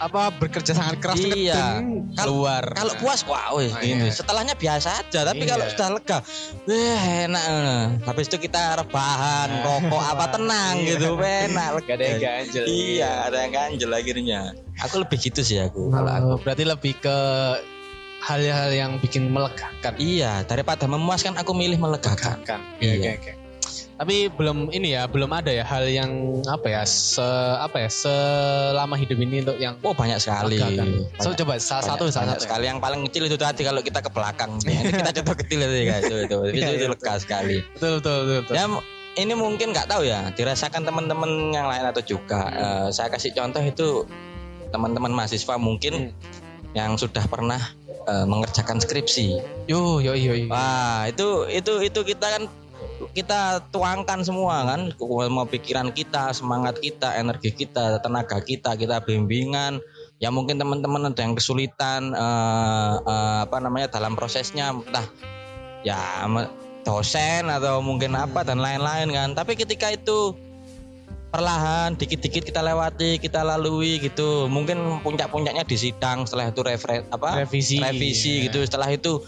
[0.00, 1.28] apa bekerja sangat keras Iya.
[1.28, 2.64] ngedeng, keluar.
[2.72, 4.08] kalau puas wah wih, Oh, iya.
[4.08, 5.50] setelahnya biasa aja tapi Iya.
[5.52, 6.18] kalau sudah lega
[6.64, 7.80] wah enak eh.
[8.08, 10.88] habis itu kita rebahan rokok apa tenang Iya.
[10.96, 12.64] gitu enak lega ada yang ganjel.
[12.64, 14.40] iya ada yang ganjel akhirnya
[14.80, 17.16] aku lebih gitu sih aku kalau aku berarti lebih ke
[18.20, 19.96] hal-hal yang bikin melegakan.
[19.96, 22.60] iya daripada memuaskan aku milih melegakan Kan.
[22.80, 22.96] Iya.
[22.96, 23.32] Oke, oke.
[24.00, 26.08] Tapi belum ini ya, belum ada ya hal yang
[26.46, 27.20] apa ya, se
[27.60, 31.04] apa ya, selama hidup ini untuk yang oh banyak sekali melegakan.
[31.14, 32.44] So Banyak- coba salah banyak- satu salah banyak satu.
[32.48, 36.02] sekali yang paling kecil itu tadi kalau kita ke belakang kita contoh kecil itu guys
[36.02, 38.36] itu itu itu, Iya, itu iya, lega sekali Betul betul betul.
[38.42, 38.54] betul.
[38.56, 38.64] Ya
[39.18, 42.48] ini mungkin nggak tahu ya dirasakan teman-teman yang lain atau juga.
[42.48, 44.08] Eh, saya kasih contoh itu
[44.70, 46.72] teman-teman mahasiswa mungkin Hmm.
[46.72, 47.60] yang sudah pernah
[48.02, 49.44] eh, mengerjakan skripsi.
[49.66, 50.32] Yo yo yo.
[50.32, 50.48] yo.
[50.48, 52.42] Wah itu itu itu kita kan
[53.12, 54.94] kita tuangkan semua kan?
[55.30, 59.82] Mau pikiran kita semangat kita energi kita tenaga kita kita bimbingan.
[60.20, 64.70] Ya mungkin teman-teman ada yang kesulitan eh, eh, apa namanya dalam prosesnya.
[64.70, 65.06] Entah
[65.82, 66.28] ya
[66.84, 69.28] dosen atau mungkin apa dan lain-lain kan?
[69.32, 70.36] Tapi ketika itu
[71.30, 74.50] perlahan dikit-dikit kita lewati kita lalui gitu.
[74.50, 77.46] Mungkin puncak-puncaknya di sidang setelah itu refre apa?
[77.46, 77.78] Revisi.
[77.78, 78.44] revisi Iya.
[78.50, 78.58] gitu.
[78.66, 79.22] Setelah itu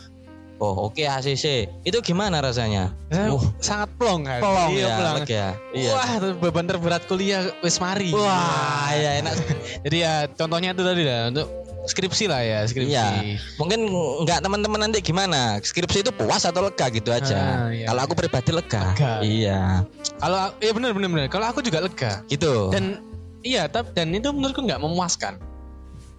[0.62, 4.38] oh oke ACC itu gimana rasanya Uh, sangat plong kan.
[4.38, 5.16] pelong Iya, ya plong.
[5.20, 8.08] lega iya Wah, beban terberat kuliah wis mari.
[8.08, 9.34] wah ya enak
[9.84, 11.46] Jadi ya contohnya itu tadi lah untuk
[11.84, 12.94] skripsi lah ya, skripsi.
[12.94, 13.36] Iya.
[13.58, 13.90] mungkin
[14.22, 17.84] nggak teman-teman nanti gimana skripsi itu puas atau lega gitu aja Ah, iya.
[17.84, 19.12] kalau aku pribadi lega, Lega.
[19.20, 19.60] iya
[20.16, 21.26] Kalau iya benar benar benar.
[21.26, 22.22] Kalau aku juga lega.
[22.28, 23.02] gitu Dan
[23.42, 25.42] iya, tapi dan itu menurutku nggak memuaskan.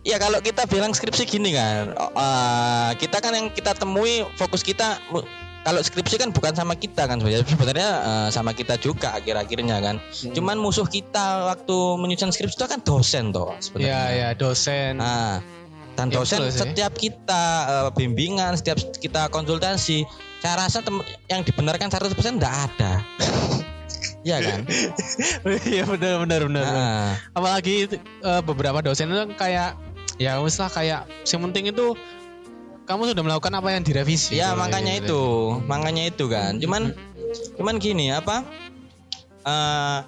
[0.03, 4.99] Ya kalau kita bilang skripsi gini kan, eh, kita kan yang kita temui fokus kita
[5.63, 9.95] kalau skripsi kan bukan sama kita kan sebenarnya sebenarnya eh, sama kita juga akhir-akhirnya kan.
[9.97, 10.35] Hmm.
[10.35, 13.99] Cuman musuh kita waktu menyusun skripsi itu kan dosen toh Iya sebenarnya.
[14.11, 14.99] ya dosen.
[14.99, 15.39] Nah,
[15.93, 16.59] dan Ya, dosen sih.
[16.59, 20.03] setiap kita eh, bimbingan, setiap kita konsultasi,
[20.37, 22.99] saya rasa tem- yang dibenarkan 100% enggak ada.
[24.23, 24.59] Iya kan?
[25.63, 26.63] Iya benar benar benar.
[26.65, 27.87] Nah, Apalagi
[28.19, 29.75] eh, beberapa dosen itu kayak
[30.17, 31.95] ya wis lah kayak yang penting itu
[32.83, 34.35] kamu sudah melakukan apa yang direvisi.
[34.35, 35.07] Ya makanya gitu.
[35.07, 35.23] itu,
[35.71, 36.59] makanya itu kan.
[36.59, 36.91] Cuman,
[37.55, 38.43] cuman gini apa?
[39.43, 39.99] eh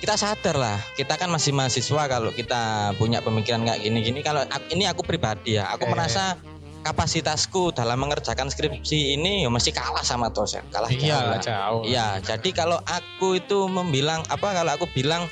[0.00, 4.24] kita sadar lah, kita kan masih mahasiswa kalau kita punya pemikiran kayak gini-gini.
[4.24, 5.90] Kalau ak- ini aku pribadi ya, aku Eh.
[5.92, 6.40] merasa
[6.80, 11.40] kapasitasku dalam mengerjakan skripsi ini ya mesti kalah sama dosen, kalah Iya jauh lah.
[11.44, 11.82] jauh.
[11.84, 14.56] Iya, jadi kalau aku itu membilang apa?
[14.56, 15.28] Kalau aku bilang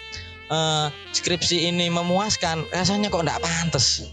[0.48, 4.08] eh, skripsi ini memuaskan, rasanya kok enggak pantas.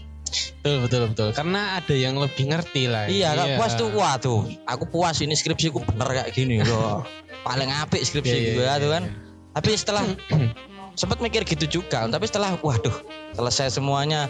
[0.60, 1.28] Betul betul betul.
[1.32, 3.06] Karena ada yang lebih ngerti lah.
[3.06, 7.06] Iya, kalau puas tuh wah tuh, aku puas ini skripsiku bener kayak gini loh.
[7.46, 9.02] Paling apik skripsi Iya, iya, gue iya, tuh kan.
[9.06, 9.14] iya.
[9.54, 10.02] Tapi setelah
[11.00, 12.92] sempat mikir gitu juga, tapi setelah waduh,
[13.32, 14.26] selesai semuanya.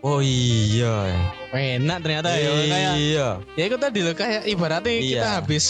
[0.00, 1.10] Oh iya.
[1.50, 3.28] Enak ternyata ya kayak Iya.
[3.58, 5.02] ya itu tadi loh kayak ibaratnya Iya.
[5.02, 5.64] kita habis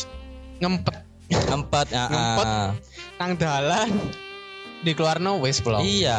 [0.60, 0.94] ngempet
[1.32, 1.40] ya.
[1.48, 1.86] Ngempet.
[2.44, 2.70] ah.
[3.16, 3.88] nang dalan
[4.78, 5.80] di keluar no wes belum.
[5.80, 6.16] Iya.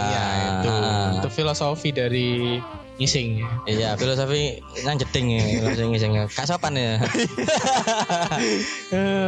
[0.60, 1.10] itu Ah.
[1.16, 2.58] itu filosofi dari
[2.98, 3.40] ngising.
[3.64, 6.12] Iya, filosofi nang jeding ya, langsung ngising.
[6.28, 6.98] Kak sopan ya.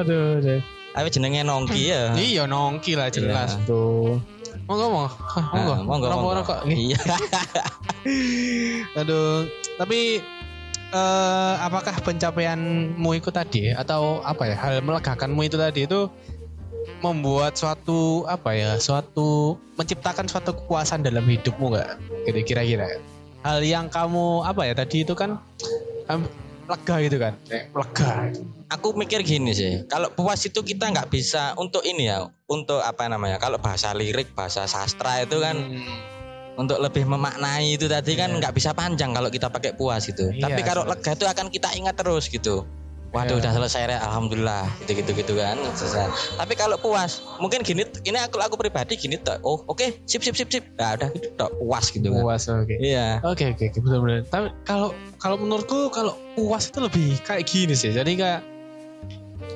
[0.01, 0.59] aduh, aduh.
[0.89, 2.01] Tapi jenenge nongki ya.
[2.13, 3.65] Iya nongki lah jelas Iya.
[3.65, 4.19] tuh.
[4.65, 5.09] Monggo monggo.
[5.53, 5.73] Monggo.
[5.73, 6.31] Ah, monggo, Rokok, monggo.
[6.41, 6.59] rokok.
[6.67, 6.99] Iya.
[8.99, 9.45] Aduh,
[9.77, 10.19] tapi
[10.89, 16.09] eh apakah pencapaianmu itu tadi atau apa ya hal melegakanmu itu tadi itu
[16.99, 21.89] membuat suatu apa ya suatu menciptakan suatu kepuasan dalam hidupmu nggak
[22.27, 22.85] gitu kira-kira
[23.41, 25.39] hal yang kamu apa ya tadi itu kan
[26.07, 26.27] em,
[26.67, 28.11] lega gitu kan lega
[28.69, 33.09] Aku mikir gini sih, kalau puas itu kita nggak bisa untuk ini ya, untuk apa
[33.09, 33.41] namanya?
[33.41, 35.81] Kalau bahasa lirik, bahasa sastra itu kan Hmm,
[36.53, 38.37] untuk lebih memaknai itu tadi kan Iya.
[38.37, 40.29] nggak bisa panjang kalau kita pakai puas gitu.
[40.29, 40.89] Iya, Tapi kalau sih.
[40.93, 42.61] lega itu akan kita ingat terus gitu.
[43.09, 43.41] Waduh Iya.
[43.41, 43.99] udah selesai Rek.
[44.05, 46.37] alhamdulillah gitu gitu gitu kan selesai.
[46.37, 49.41] Tapi kalau puas, mungkin gini, ini aku aku pribadi gini tuh.
[49.41, 50.61] Oh oke, sip sip sip sip.
[50.77, 52.21] Nah, udah gitu tok puas gitu kan.
[52.21, 52.75] Puas oke.
[52.77, 53.17] Iya.
[53.25, 54.29] Oke oke oke, benar-benar.
[54.29, 57.89] Tapi kalau kalau menurutku kalau puas itu lebih kayak gini sih.
[57.89, 58.41] Jadi kayak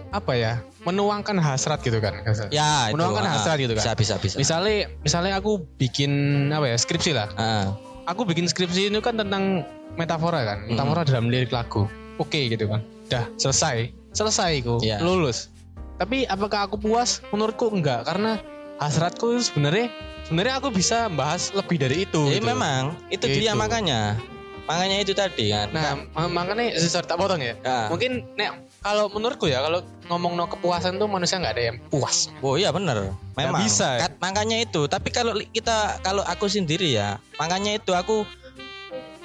[0.09, 0.53] apa ya?
[0.83, 2.25] Menuangkan hasrat gitu kan.
[2.49, 2.97] Ya, itu.
[2.97, 3.81] Menuangkan ah, hasrat gitu kan.
[3.85, 4.35] Bisa bisa bisa.
[4.37, 6.11] Misalnya misalnya aku bikin
[6.49, 7.29] apa ya skripsi lah.
[7.37, 9.63] Ah, Aku bikin skripsi itu kan tentang
[9.95, 10.57] metafora kan.
[10.67, 10.75] Hmm.
[10.75, 11.87] Metafora dalam lirik lagu.
[12.19, 12.83] Oke gitu kan.
[13.05, 13.91] Udah selesai.
[14.11, 14.97] Selesai aku Iya.
[14.99, 15.49] lulus.
[15.95, 17.21] Tapi apakah aku puas?
[17.29, 18.41] Menurutku enggak karena
[18.77, 19.89] hasratku sebenarnya
[20.23, 22.21] sebenarnya aku bisa bahas lebih dari itu.
[22.27, 22.47] Jadi gitu.
[22.47, 23.57] memang itu dia Gitu.
[23.57, 24.17] makanya.
[24.63, 25.67] Makanya itu tadi kan.
[25.75, 27.59] Nah, ma- makanya sorry tak potong ya.
[27.61, 27.91] Ah.
[27.91, 32.31] Mungkin nek kalau menurutku ya kalau ngomong no kepuasan tuh manusia nggak ada yang puas.
[32.39, 33.99] Oh iya bener Memang bisa.
[33.99, 38.23] Kat- Makanya itu Tapi kalau kita Kalau aku sendiri ya Makanya itu aku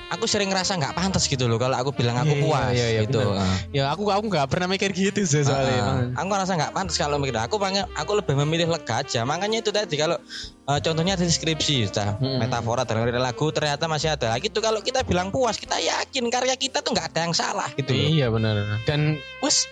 [0.08, 3.00] Aku sering ngerasa nggak pantas gitu loh Kalau aku bilang aku Iya, puas iya, iya,
[3.04, 3.44] gitu bener.
[3.44, 3.56] Ah.
[3.70, 5.76] Ya aku aku nggak pernah mikir gitu sih soalnya.
[5.78, 5.98] Emang.
[6.16, 9.68] aku ngerasa nggak pantas kalau mikir aku pengen aku lebih memilih lega aja makanya itu
[9.68, 10.16] tadi kalau
[10.64, 12.40] eh, contohnya di skripsi sudah Mm-mm.
[12.40, 16.56] metafora dalam lagu ternyata masih ada lagi itu kalau kita bilang puas kita yakin karya
[16.56, 18.08] kita tuh nggak ada yang salah gitu loh.
[18.08, 18.54] Iya benar.
[18.88, 19.68] Dan wes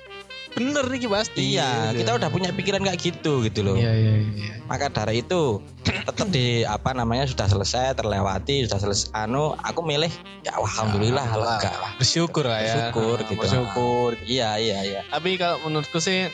[0.56, 1.52] bener nih pasti.
[1.52, 2.00] iya Gitu.
[2.00, 4.52] kita udah punya pikiran kayak gitu gitu loh Iya iya iya.
[4.64, 5.60] maka dari itu
[6.08, 10.08] tetap di apa namanya sudah selesai terlewati sudah selesai anu aku milih
[10.42, 11.60] ya alhamdulillah Alhamdulillah.
[11.60, 12.72] lega lah Bersyukur lah ya.
[12.88, 13.36] Bersyukur gitu.
[13.38, 14.10] Bersyukur.
[14.24, 16.32] iya iya iya Tapi kalau menurutku sih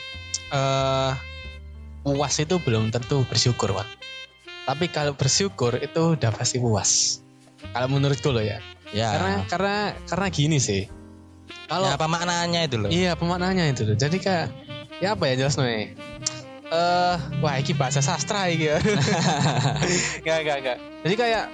[0.49, 1.11] eh
[2.03, 3.87] puas itu belum tentu bersyukur, Pak.
[4.63, 7.19] Tapi kalau bersyukur itu udah pasti puas.
[7.71, 8.59] Kalau menurutku loh ya.
[8.91, 10.83] ya Karena karena karena gini sih.
[11.73, 13.97] Kalau ya, apa maknanya itu loh iya pemaknanya itu loh.
[13.97, 14.53] Jadi kayak
[15.01, 15.97] ya apa ya jelas nih.
[16.69, 18.77] Eh wah ini bahasa sastra iki ya.
[20.21, 20.77] Enggak enggak enggak.
[21.01, 21.45] Jadi kayak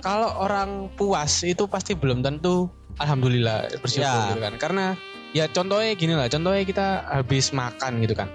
[0.00, 2.66] kalau orang puas itu pasti belum tentu
[2.98, 4.34] alhamdulillah bersyukur Ya.
[4.34, 4.54] gitu kan.
[4.58, 4.84] Karena
[5.30, 8.26] ya contohnya gini lah, contohnya kita habis makan gitu kan.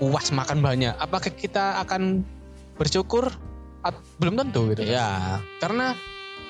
[0.00, 0.96] Puas makan banyak.
[0.96, 2.24] Apakah kita akan
[2.80, 3.28] bersyukur?
[3.80, 4.84] At- belum tentu gitu.
[4.84, 5.96] ya Karena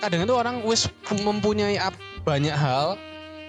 [0.03, 1.79] kadang itu orang wis mempunyai
[2.27, 2.99] banyak hal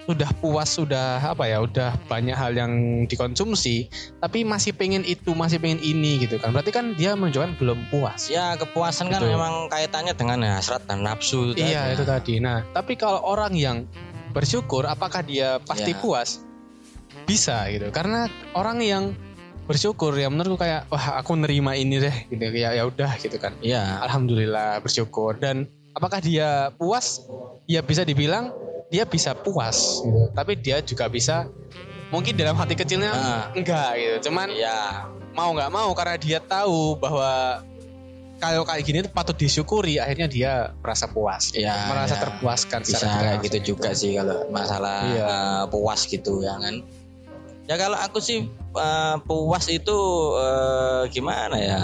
[0.02, 2.72] sudah puas sudah apa ya udah banyak hal yang
[3.06, 3.86] dikonsumsi
[4.18, 8.26] tapi masih pengen itu masih pengen ini gitu kan berarti kan dia menunjukkan belum puas
[8.26, 9.30] Ya kepuasan kan Gitu.
[9.30, 11.54] memang kaitannya dengan hasrat dan nafsu.
[11.54, 11.94] iya tadi.
[11.94, 13.76] itu tadi nah tapi kalau orang yang
[14.30, 16.00] bersyukur apakah dia pasti Iya.
[16.00, 16.42] puas
[17.22, 19.04] bisa gitu karena orang yang
[19.62, 23.54] bersyukur ya menurutku kayak wah aku nerima ini deh gitu ya ya udah gitu kan
[23.60, 24.02] Iya.
[24.02, 27.22] alhamdulillah bersyukur dan apakah dia puas
[27.64, 28.50] ya bisa dibilang
[28.92, 30.28] dia bisa puas gitu.
[30.30, 31.48] tapi dia juga bisa
[32.08, 33.44] mungkin dalam hati kecilnya Ah.
[33.50, 35.08] enggak gitu cuman Iya.
[35.32, 37.64] mau nggak mau karena dia tahu bahwa
[38.36, 41.88] kalau kayak gini tuh patut disyukuri akhirnya dia merasa puas Iya.
[41.88, 42.22] merasa iya.
[42.22, 45.24] terpuaskan Bisa kayak gitu langsung juga sih kalau masalah Iya.
[45.24, 46.84] eh, puas gitu ya kan.
[47.62, 48.44] Ya kalau aku sih
[48.76, 49.98] eh, puas itu
[50.36, 51.80] eh, gimana ya?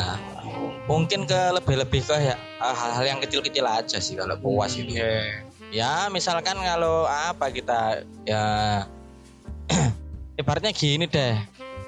[0.84, 4.98] Mungkin ke lebih-lebih ke ya, hal-hal yang kecil-kecil aja sih kalau puas Hmm, itu.
[4.98, 5.44] iya.
[5.68, 8.84] Ya misalkan kalau apa kita ya
[10.40, 11.36] ibaratnya gini deh.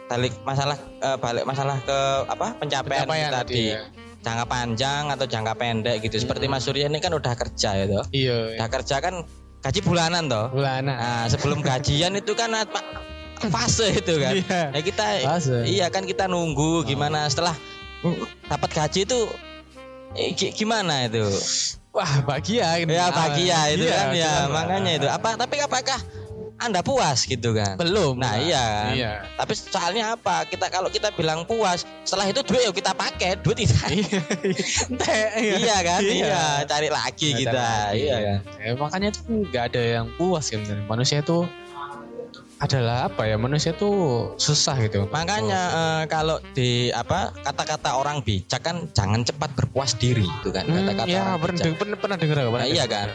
[0.06, 3.54] Balik masalah eh, balik masalah ke apa pencapaian, Pencapaian tadi.
[3.54, 3.80] tadi, ya.
[4.20, 6.18] Jangka panjang atau jangka pendek gitu.
[6.18, 6.52] Seperti Hmm.
[6.52, 8.04] Mas Surya ini kan udah kerja ya toh.
[8.10, 9.24] iya Udah kerja kan
[9.60, 10.50] gaji bulanan toh.
[10.50, 12.52] bulanan Nah, sebelum gajian itu kan
[13.48, 14.34] fase itu kan.
[14.36, 14.62] Iya.
[14.72, 15.58] Ya kita Fase.
[15.64, 17.56] iya kan kita nunggu gimana setelah
[18.44, 19.20] dapat gaji itu
[20.14, 21.24] eh, gi- gimana itu?
[21.90, 22.90] Wah bahagia gitu.
[22.90, 25.08] Ya bahagia itu Iya, kan ya cuman- makanya itu.
[25.08, 26.00] Apa tapi apakah
[26.56, 27.74] Anda puas gitu kan?
[27.74, 28.92] belum Nah, iya kan.
[28.92, 30.44] iya Tapi soalnya apa?
[30.44, 33.80] Kita kalau kita bilang puas, setelah itu duit yuk kita pakai, duit kita.
[33.96, 34.20] iya
[35.56, 36.00] iya kan?
[36.00, 37.52] Iya, cari lagi Ada kita.
[37.56, 38.18] lagi, Iya ya.
[38.20, 38.38] kan?
[38.60, 41.48] Ya, makanya tuh nggak ada yang puas kan manusia itu
[42.60, 48.60] adalah apa ya manusia tuh susah gitu Makanya eh, kalau di apa kata-kata orang bijak
[48.60, 51.76] kan jangan cepat berpuas diri itu kan Hmm, kata-kata ya orang pernah, bijak.
[51.80, 53.08] pernah, pernah dengar Nah, iya kan?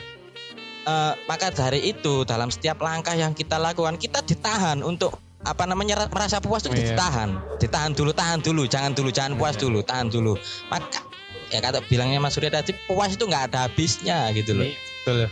[0.86, 6.10] Eh, maka dari itu dalam setiap langkah yang kita lakukan kita ditahan untuk apa namanya
[6.10, 6.98] merasa puas itu Iya.
[6.98, 10.34] ditahan, ditahan dulu, tahan dulu, jangan dulu, jangan puas dulu, tahan dulu.
[10.74, 11.06] Maka
[11.54, 14.66] ya kata bilangnya Mas Surya tadi puas itu nggak ada habisnya gitu loh.
[14.66, 15.30] Iya, betul.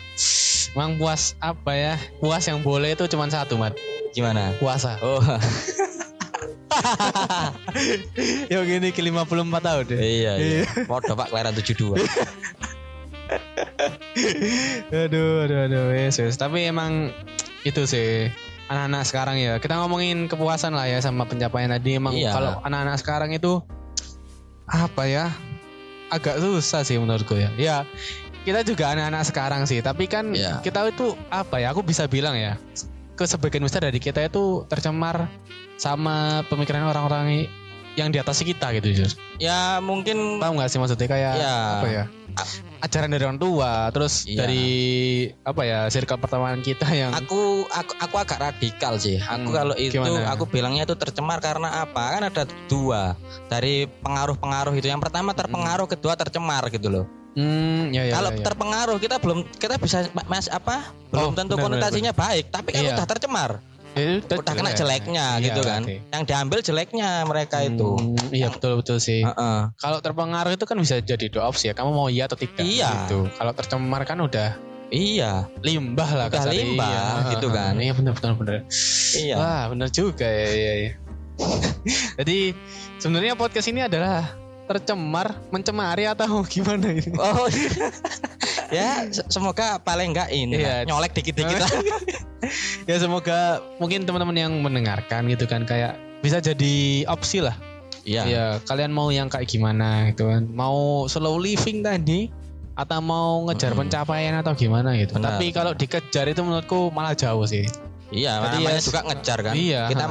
[0.78, 1.98] Emang puas apa ya?
[2.22, 3.74] Puas yang boleh itu cuma satu mat.
[4.14, 4.54] Gimana?
[4.62, 5.02] puasa.
[5.02, 5.18] Oh,
[8.54, 10.66] yang ini ke 54 tahun deh iya, iya.
[10.86, 11.98] Podo Pak kelahiran 72.
[14.94, 15.86] aduh aduh aduh.
[15.98, 16.38] Yes, yes.
[16.38, 17.10] tapi emang
[17.66, 18.30] itu sih
[18.70, 19.58] anak-anak sekarang ya.
[19.58, 21.98] Kita ngomongin kepuasan lah ya sama pencapaian tadi.
[21.98, 22.38] Emang Iya.
[22.38, 23.66] kalau anak-anak sekarang itu
[24.70, 25.34] apa ya?
[26.14, 27.50] Agak susah sih menurutku ya.
[27.58, 27.90] Ya
[28.44, 30.60] kita juga anak-anak sekarang sih tapi kan Iya.
[30.60, 32.60] kita itu apa ya aku bisa bilang ya
[33.14, 35.30] ke sebagian besar dari kita itu tercemar
[35.76, 37.46] sama pemikiran orang-orang
[37.94, 39.12] yang di atas kita gitu Jur.
[39.38, 41.56] Ya mungkin Tahu nggak sih maksudnya kayak Ya.
[41.78, 42.04] apa ya?
[42.82, 44.44] Ajaran dari orang tua, terus Iya.
[44.44, 44.66] dari
[45.46, 49.22] apa ya circle pertemanan kita yang aku aku aku agak radikal sih.
[49.22, 50.26] Aku Hmm, kalau itu gimana?
[50.28, 52.18] aku bilangnya itu tercemar karena apa?
[52.18, 53.14] Kan ada dua
[53.46, 54.90] dari pengaruh-pengaruh itu.
[54.90, 57.06] Yang pertama terpengaruh, kedua tercemar gitu loh.
[57.36, 58.44] Hmm, ya, ya, kalau ya, ya.
[58.46, 60.90] terpengaruh kita belum kita bisa mas apa?
[61.10, 62.94] Belum Oh, tentu benar, konotasinya baik, tapi kan Iya.
[62.98, 63.52] udah tercemar.
[63.94, 65.06] Itu udah kena jelek.
[65.06, 65.82] jeleknya Iya, gitu kan.
[65.86, 65.96] oke.
[66.10, 67.90] Yang diambil jeleknya mereka itu.
[67.94, 69.22] Hmm, iya betul betul sih.
[69.22, 69.60] Heeh.
[69.78, 71.78] Kalau terpengaruh itu kan bisa jadi dua opsi ya.
[71.78, 72.66] Kamu mau iya atau tidak.
[72.66, 72.90] Iya.
[73.06, 73.30] Gitu.
[73.38, 74.58] Kalau tercemar kan udah
[74.94, 76.86] Iya, limbah lah Udah limbah,
[77.26, 77.74] Iya, gitu kan.
[77.82, 78.54] Iya benar benar benar.
[79.18, 79.36] iya.
[79.42, 80.50] Wah benar juga ya.
[80.54, 80.92] ya, ya.
[82.22, 82.54] Jadi
[83.02, 87.12] sebenarnya podcast ini adalah tercemar, mencemari atau gimana ini?
[87.16, 87.48] Oh
[88.70, 90.84] ya se- semoga paling enggak ini Iya.
[90.84, 91.72] lah, nyolek dikit-dikit lah.
[92.90, 93.40] ya semoga
[93.78, 97.56] mungkin teman-teman yang mendengarkan gitu kan kayak bisa jadi opsi lah.
[98.04, 98.24] Iya.
[98.26, 100.48] Ya kalian mau yang kayak gimana gitu kan?
[100.48, 102.28] Mau slow living tadi
[102.74, 103.86] atau mau ngejar Mm-mm.
[103.86, 105.16] pencapaian atau gimana gitu.
[105.16, 105.38] Benar.
[105.38, 107.64] Tapi kalau dikejar itu menurutku malah jauh sih.
[108.14, 109.54] Iya, Jadi namanya ya, juga ngejar kan.
[109.58, 110.06] iya, Kita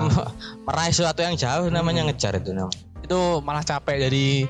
[0.63, 2.11] meraih sesuatu yang jauh namanya Hmm.
[2.11, 2.83] ngejar itu namanya.
[3.13, 4.49] Itu malah capek jadi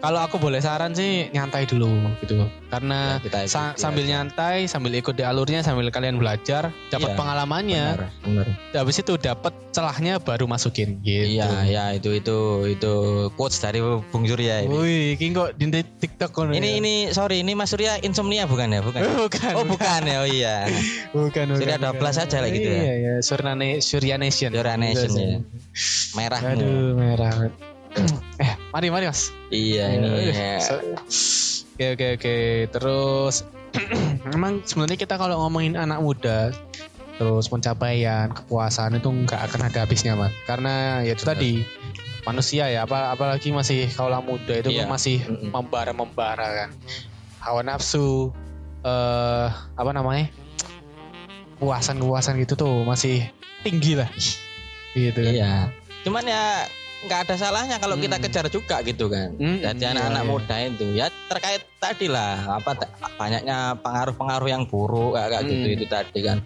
[0.00, 1.92] kalau aku boleh saran sih nyantai dulu
[2.24, 2.48] gitu.
[2.72, 4.12] Karena Ya, kita ikuti sa- sambil aja.
[4.16, 7.84] nyantai, sambil ikut di alurnya, sambil kalian belajar, dapat Iya, pengalamannya.
[8.00, 8.46] Benar, benar.
[8.72, 11.36] Habis itu dapat celahnya baru masukin gitu.
[11.36, 12.38] Iya, ya itu itu
[12.72, 12.94] itu
[13.36, 14.72] quotes dari Bung Surya ini.
[14.72, 16.80] Wih, ini kok di TikTok Ini ya?
[16.80, 18.80] ini sorry, ini Mas Surya insomnia bukan ya?
[18.80, 19.04] Bukan.
[19.28, 19.52] bukan.
[19.52, 20.16] Oh, bukan ya.
[20.24, 20.64] Oh iya.
[21.12, 21.60] bukan.
[21.60, 22.24] Surya bukan, 12 bukan.
[22.24, 22.80] aja lah gitu ya.
[22.80, 23.52] Iya, iya, Surya
[24.16, 24.48] Nation.
[24.56, 25.44] Surya Nation ya.
[26.16, 26.40] Merah.
[26.40, 27.52] Aduh, merah.
[28.38, 29.30] Eh, mari mari Mas.
[29.48, 30.08] Iya ini.
[30.30, 30.58] ya.
[30.60, 30.82] So-
[31.74, 32.36] Oke oke oke.
[32.70, 33.34] Terus
[34.28, 36.52] memang sebenarnya kita kalau ngomongin anak muda
[37.16, 40.32] terus pencapaian, kepuasan itu nggak akan ada habisnya, Mas.
[40.44, 41.64] Karena ya itu tadi
[42.22, 44.84] manusia ya, apa apalagi masih kaulah muda itu Iya.
[44.84, 45.52] kan masih Mm-mm.
[45.52, 46.70] membara-membara kan.
[47.40, 48.28] Hawa nafsu
[48.80, 50.28] eh apa namanya?
[51.56, 53.28] Kepuasan-kepuasan gitu tuh masih
[53.60, 54.08] tinggi lah.
[54.92, 55.32] Gitu kan.
[55.32, 55.52] Iya.
[56.04, 56.64] Cuman ya
[57.00, 58.24] nggak ada salahnya kalau kita Hmm.
[58.28, 59.32] kejar juga gitu kan.
[59.40, 60.28] Hmm, Jadi iya, anak-anak iya.
[60.28, 62.76] muda itu ya terkait tadi lah apa
[63.16, 65.76] banyaknya pengaruh-pengaruh yang buruk kayak gitu Hmm.
[65.80, 66.38] itu tadi kan.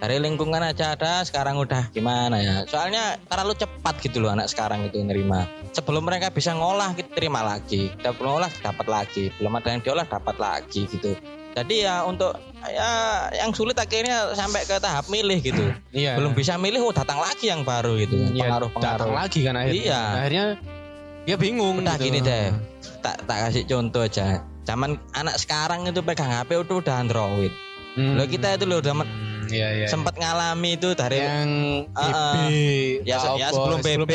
[0.00, 2.64] Dari lingkungan aja ada sekarang udah gimana ya.
[2.64, 5.44] Soalnya terlalu cepat gitu loh anak sekarang itu nerima.
[5.76, 7.92] Sebelum mereka bisa ngolah kita terima lagi.
[7.94, 9.24] Kita belum ngolah dapat lagi.
[9.36, 11.14] Belum ada yang diolah dapat lagi gitu.
[11.50, 12.30] Jadi ya untuk
[12.62, 12.90] ya
[13.34, 15.64] yang sulit akhirnya sampai ke tahap milih gitu.
[15.90, 16.14] Iya.
[16.14, 18.14] Belum bisa milih oh datang lagi yang baru gitu.
[18.30, 18.94] Iya, Pengaruh-pengaruh.
[19.02, 19.82] datang lagi kan akhirnya.
[19.82, 20.00] Iya.
[20.14, 20.44] Akhirnya
[21.26, 22.06] dia bingung Udah gitu.
[22.06, 22.54] gini deh.
[23.00, 24.44] tak tak kasih contoh aja.
[24.62, 27.50] Zaman anak sekarang itu pegang HP itu udah Android.
[27.98, 28.14] Hmm.
[28.14, 28.94] Lo kita itu lo udah
[29.50, 29.86] men- Hmm, iya, iya.
[29.86, 31.50] sempat ngalami itu dari yang
[31.92, 32.06] ah.
[32.46, 32.52] BB,
[33.02, 34.12] ya, se- ya sebelum BB,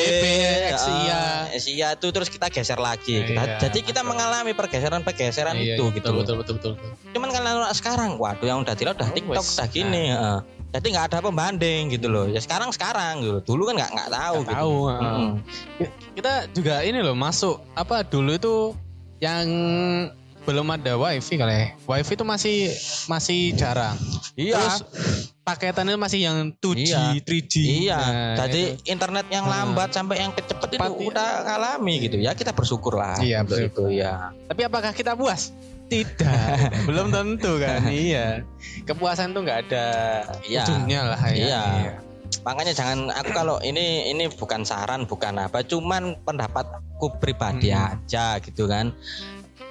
[0.71, 1.19] Exia.
[1.45, 3.19] eh, Exia itu terus kita geser lagi.
[3.19, 4.09] Iya, Kita- jadi kita betul.
[4.09, 6.07] mengalami pergeseran-pergeseran Iya, itu iya, gitu.
[6.09, 6.91] Betul, betul, betul, betul.
[7.11, 9.53] Cuman kalau sekarang, waduh yang udah tidak udah Oh, TikTok wes.
[9.53, 10.03] udah gini.
[10.09, 10.39] heeh.
[10.71, 12.27] Jadi nggak ada pembanding gitu loh.
[12.27, 13.39] Ya sekarang sekarang gitu.
[13.45, 14.59] Dulu kan nggak nggak tahu Nggak gitu.
[14.59, 15.03] tahu, heeh.
[15.05, 15.31] Mm-mm.
[16.13, 18.55] Kita juga ini loh masuk apa dulu itu
[19.17, 19.47] yang
[20.45, 21.65] belum ada wifi kali ya.
[21.83, 22.57] Wifi itu masih
[23.05, 23.97] masih jarang.
[24.35, 24.55] Iya.
[24.55, 24.77] Terus
[25.41, 27.03] paketannya masih yang 2G, Iya.
[27.19, 27.53] 3G.
[27.83, 28.85] Iya, Nah, jadi itu.
[28.87, 29.53] internet yang Hmm.
[29.73, 31.05] lambat sampai yang kecepet itu Cepat, iya.
[31.07, 32.31] udah ngalami gitu ya.
[32.31, 33.17] Kita bersyukur lah.
[33.17, 33.89] Iya, untuk bersyukur.
[33.89, 34.33] itu ya.
[34.45, 35.49] Tapi apakah kita puas?
[35.85, 36.17] Tidak,
[36.89, 37.85] belum tentu kan.
[38.05, 38.41] iya.
[38.83, 39.85] Kepuasan tuh nggak ada
[40.41, 40.61] Iya.
[40.63, 41.37] ujungnya lah ya.
[41.37, 41.63] Iya.
[42.41, 46.81] Makanya jangan aku kalau ini ini bukan saran, bukan apa, cuman pendapatku
[47.17, 48.01] pribadi Hmm.
[48.01, 48.93] aja gitu kan.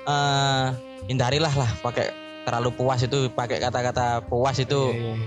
[0.05, 0.67] Eh
[1.05, 2.13] hindarilah lah pakai
[2.45, 5.27] terlalu puas itu pakai kata-kata puas itu Iya, iya.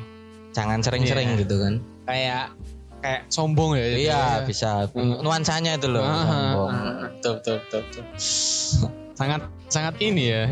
[0.51, 1.41] jangan sering-sering Iya.
[1.41, 1.73] gitu kan.
[2.05, 2.45] Kayak
[2.97, 3.85] kayak sombong ya.
[3.87, 4.21] Iya, ya.
[4.43, 5.21] bisa Hmm.
[5.21, 6.01] nuansanya itu loh.
[6.01, 6.69] Ah, sombong.
[7.11, 8.03] betul, betul, betul, betul.
[9.17, 10.45] sangat sangat ini ya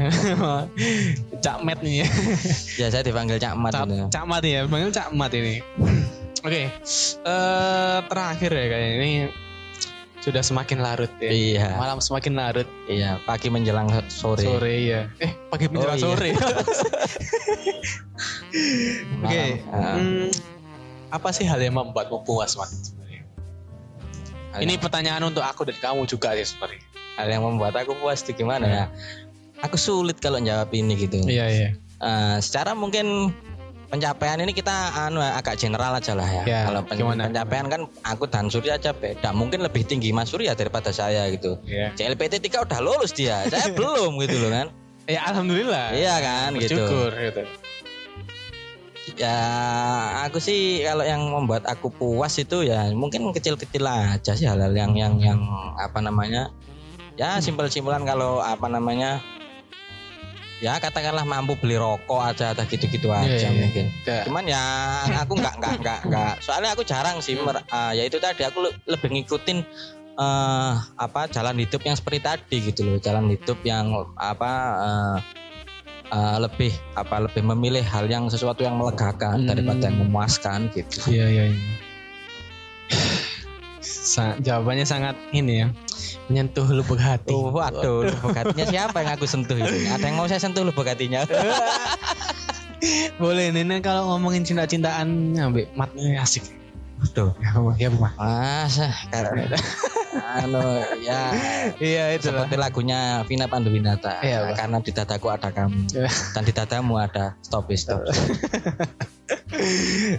[1.45, 2.07] cakmet nih ya
[2.75, 4.09] Ya saya dipanggil Cak Mat Cak, gitu.
[4.09, 5.61] cakmat ya panggil cakmat ini
[6.41, 6.61] oke
[7.21, 9.11] eh terakhir ya kayaknya ini
[10.25, 13.21] sudah semakin larut ya Iya, malam semakin larut iya.
[13.23, 14.41] Pagi menjelang sore.
[14.41, 16.05] sore ya eh pagi menjelang Oh, iya.
[16.07, 16.29] sore
[19.21, 19.71] oke Malam.
[19.71, 19.95] Ah.
[19.95, 20.27] hmm,
[21.11, 23.21] apa sih hal yang membuatmu puas mas sebenarnya?
[24.51, 26.81] Hal ini yang- pertanyaan untuk aku dan kamu juga sih sebenarnya
[27.15, 28.85] hal yang membuat aku puas itu gimana ya?
[29.61, 31.21] Aku sulit kalau jawab ini gitu.
[31.23, 33.31] iya iya Eh, secara mungkin
[33.85, 36.43] pencapaian ini kita anu agak general aja lah ya.
[36.43, 37.21] Ya, Kalau pen- gimana?
[37.25, 39.29] pencapaian kan aku dan Surya aja beda.
[39.31, 41.57] Mungkin lebih tinggi Mas Surya daripada saya gitu.
[41.63, 44.67] iya CLPT 3 udah lulus dia, saya belum gitu loh kan.
[45.05, 46.81] ya alhamdulillah Iya kan gitu.
[46.81, 47.45] bersyukur gitu
[49.15, 49.37] ya
[50.25, 54.97] aku sih kalau yang membuat aku puas itu ya mungkin kecil-kecil aja sih hal-hal yang
[54.97, 55.39] yang yang
[55.77, 56.49] apa namanya
[57.13, 59.21] ya simpel-simpelan kalau apa namanya
[60.57, 64.23] ya katakanlah mampu beli rokok aja atau gitu-gitu aja Iya, iya, mungkin Ya.
[64.23, 64.63] cuman ya
[65.19, 68.63] aku nggak nggak nggak nggak soalnya aku jarang sih mer- ah, ya itu tadi aku
[68.63, 69.59] le- lebih ngikutin
[70.15, 75.17] eh apa jalan hidup yang seperti tadi gitu loh jalan hidup yang apa eh,
[76.07, 79.49] eh, lebih apa lebih memilih hal yang sesuatu yang melegakan Hmm.
[79.49, 81.43] daripada yang memuaskan gitu Iya iya.
[81.51, 81.59] iya.
[84.15, 85.67] Sa- jawabannya sangat ini ya
[86.25, 87.29] menyentuh lubuk hati.
[87.29, 89.67] Oh, waduh, lubuk hatinya siapa yang aku sentuh itu?
[89.91, 91.27] Ada yang mau saya sentuh lubuk hatinya?
[93.19, 96.47] Boleh nih Nen, kalau ngomongin cinta-cintaan ambek matnya asik.
[96.95, 98.15] Waduh, Ya, ya Bu, Mas.
[98.15, 99.51] masa karena
[100.15, 100.63] anu
[101.03, 101.35] ya
[101.75, 102.47] Iya itu lah.
[102.47, 104.55] seperti lagunya Vina Panduwinata Iya, Pak.
[104.55, 106.07] karena di dadaku ada kamu Iya.
[106.31, 107.99] dan di dadamu ada stop stop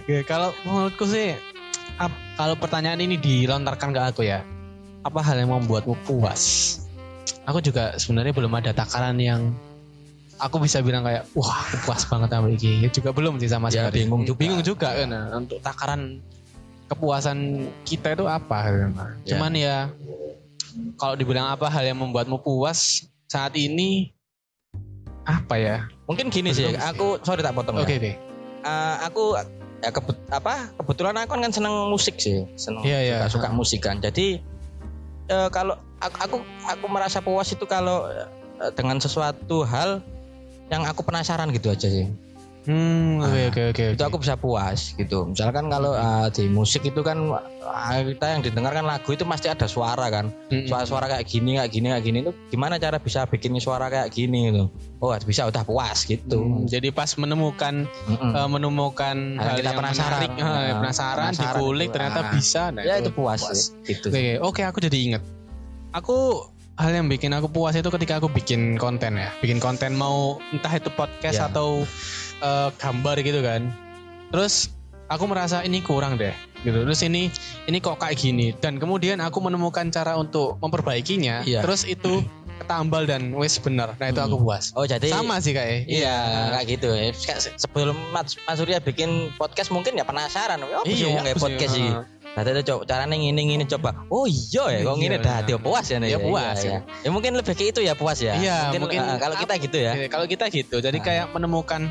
[0.05, 1.33] Ya, kalau menurutku sih
[1.97, 4.41] ap- kalau pertanyaan ini dilontarkan ke aku ya
[5.01, 6.77] apa hal yang membuatmu puas
[7.43, 9.53] aku juga sebenarnya belum ada takaran yang
[10.37, 13.67] aku bisa bilang kayak wah aku puas banget sama ini Ya juga belum sih sama
[13.67, 14.37] Ya, sekali bingung juga.
[14.37, 16.21] bingung juga kan nah, untuk takaran
[16.87, 17.37] kepuasan
[17.83, 18.57] kita itu apa
[19.25, 19.35] Ya.
[19.35, 19.77] cuman ya
[20.95, 24.13] kalau dibilang apa hal yang membuatmu puas saat ini
[25.23, 26.77] apa ya mungkin gini sih sih.
[26.79, 27.97] aku sorry tak potong oke ya.
[27.97, 28.11] oke
[28.57, 29.23] Eh, aku
[29.83, 33.17] ya kebet, apa kebetulan aku kan seneng musik sih seneng Iya, iya.
[33.29, 34.41] suka, suka musik kan jadi
[35.29, 38.27] eh, kalau aku, aku aku merasa puas itu kalau eh,
[38.73, 40.01] dengan sesuatu hal
[40.67, 42.09] yang aku penasaran gitu aja sih
[42.67, 46.83] hmm oke Ah, oke oke itu aku bisa puas gitu misalkan kalau eh, di musik
[46.83, 47.15] itu kan
[47.89, 50.67] eh, kita yang didengarkan lagu itu pasti ada suara kan Mm-mm.
[50.67, 54.51] suara-suara kayak gini kayak gini kayak gini itu gimana cara bisa bikin suara kayak gini
[54.51, 58.31] gitu oh bisa udah puas gitu Hmm, jadi pas menemukan Mm-mm.
[58.33, 60.19] eh, menemukan Hal kita yang penasaran.
[60.19, 61.93] menarik, Nah, penasaran, penasaran dikulik itu.
[61.93, 62.29] ternyata Ah.
[62.29, 62.63] bisa.
[62.69, 65.23] Nah, ya itu puas, sih gitu Oke, oke, aku jadi inget.
[65.93, 66.43] Aku
[66.73, 70.69] hal yang bikin aku puas itu ketika aku bikin konten ya, bikin konten mau entah
[70.71, 71.47] itu podcast Ya.
[71.47, 71.85] atau
[72.39, 73.69] eh, gambar gitu kan.
[74.29, 74.69] Terus
[75.07, 76.83] aku merasa ini kurang deh, gitu.
[76.83, 77.31] Terus ini
[77.65, 81.41] ini kok kayak gini dan kemudian aku menemukan cara untuk memperbaikinya.
[81.43, 81.63] Iya.
[81.63, 82.21] Terus itu
[82.57, 83.93] ketambal dan wes bener.
[83.95, 84.45] Nah itu aku Hmm.
[84.49, 84.73] puas.
[84.73, 85.85] oh jadi Sama sih kayak.
[85.85, 86.17] Iya,
[86.51, 86.89] kayak gitu.
[86.89, 87.13] ya.
[87.55, 90.57] Sebelum Mas, Mas Surya bikin podcast mungkin ya penasaran.
[90.59, 91.37] Oh, Iya, iya, sih?
[91.37, 91.85] podcast sih.
[91.85, 92.03] Heeh.
[92.27, 93.97] Nah, itu coba caranya ngini ngini coba.
[94.09, 95.45] Oh iya ya, kok Iya, ngini dah iya.
[95.47, 96.09] dia puas ya nih.
[96.11, 96.77] Ya, puas, Iya, ya.
[96.85, 97.01] iya.
[97.01, 98.33] Ya mungkin lebih ke itu ya puas ya.
[98.37, 99.91] Iya, mungkin eh, kalau kita gitu ya.
[99.93, 101.05] Iya, Kalau kita gitu, jadi Nah.
[101.05, 101.81] kayak menemukan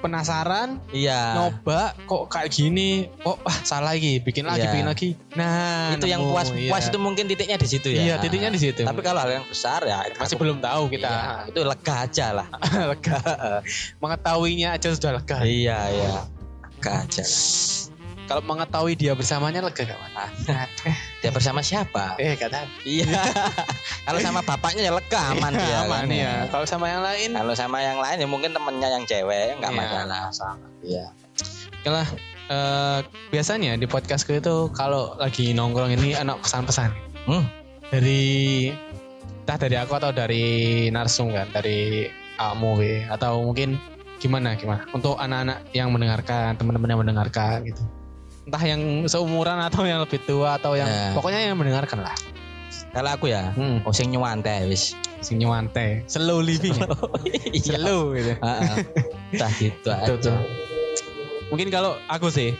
[0.00, 1.36] penasaran, Iya.
[1.36, 4.72] nyoba kok kayak gini, oh ah salah lagi, bikin lagi, Iya.
[4.72, 5.08] bikin lagi.
[5.36, 6.70] Nah, itu yang nemu, puas iya.
[6.72, 8.00] puas itu mungkin titiknya di situ ya.
[8.02, 8.82] Iya, titiknya di situ.
[8.82, 11.08] Tapi kalau hal yang besar ya masih aku- belum tahu kita.
[11.08, 12.46] Iya, itu lega aja lah.
[12.90, 13.18] lega.
[14.00, 15.38] Mengetahuinya aja sudah lega.
[15.44, 16.10] iya, iya.
[16.76, 17.24] Lega aja.
[18.24, 20.46] Kalau mengetahui dia bersamanya lega gak, Mas?
[21.20, 22.16] Dia bersama siapa?
[22.16, 23.04] eh, kata Iya.
[24.08, 25.76] kalau sama bapaknya ya lega aman dia.
[25.84, 26.32] aman kan, ya.
[26.48, 29.78] Kalau sama yang lain, Kalau sama yang lain ya mungkin temennya yang cewek nggak Iya.
[29.78, 30.20] masalah.
[30.80, 31.04] Iya.
[31.80, 32.08] Yalah,
[32.48, 32.98] eh,
[33.28, 36.88] biasanya di podcastku itu kalau lagi nongkrong ini anak pesan-pesan
[37.24, 37.44] Hmm.
[37.88, 38.72] dari
[39.42, 40.44] entah dari aku atau dari
[40.88, 42.70] narsum kan dari kamu
[43.10, 43.76] atau mungkin
[44.16, 47.82] gimana gimana untuk anak-anak yang mendengarkan teman-teman yang mendengarkan gitu
[48.42, 51.12] entah yang seumuran atau yang lebih tua atau yang Ya.
[51.12, 52.16] pokoknya yang mendengarkan lah
[52.90, 54.98] Kalau aku ya, hmm, oh sing nyuwante wis.
[55.20, 56.88] sing nyuwante slow living ya?
[57.54, 57.76] Iya.
[57.78, 58.76] slow gitu Heeh.
[59.54, 60.10] Gitu aja.
[60.10, 60.34] betul.
[61.46, 62.50] mungkin kalau aku sih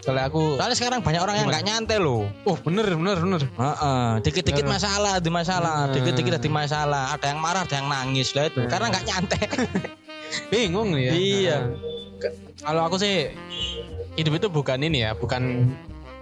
[0.00, 2.24] kalau aku Soalnya sekarang banyak orang yang nggak nyantai loh.
[2.46, 7.04] oh bener bener bener Heeh, dikit-dikit masalah, di masalah, dikit-dikit ada masalah.
[7.12, 8.62] Ada yang marah, ada yang nangis lah itu.
[8.66, 9.42] Karena nggak nyantai.
[10.50, 11.56] bingung ya Iya.
[12.62, 13.34] Kalau aku sih
[14.16, 15.72] hidup itu bukan ini ya bukan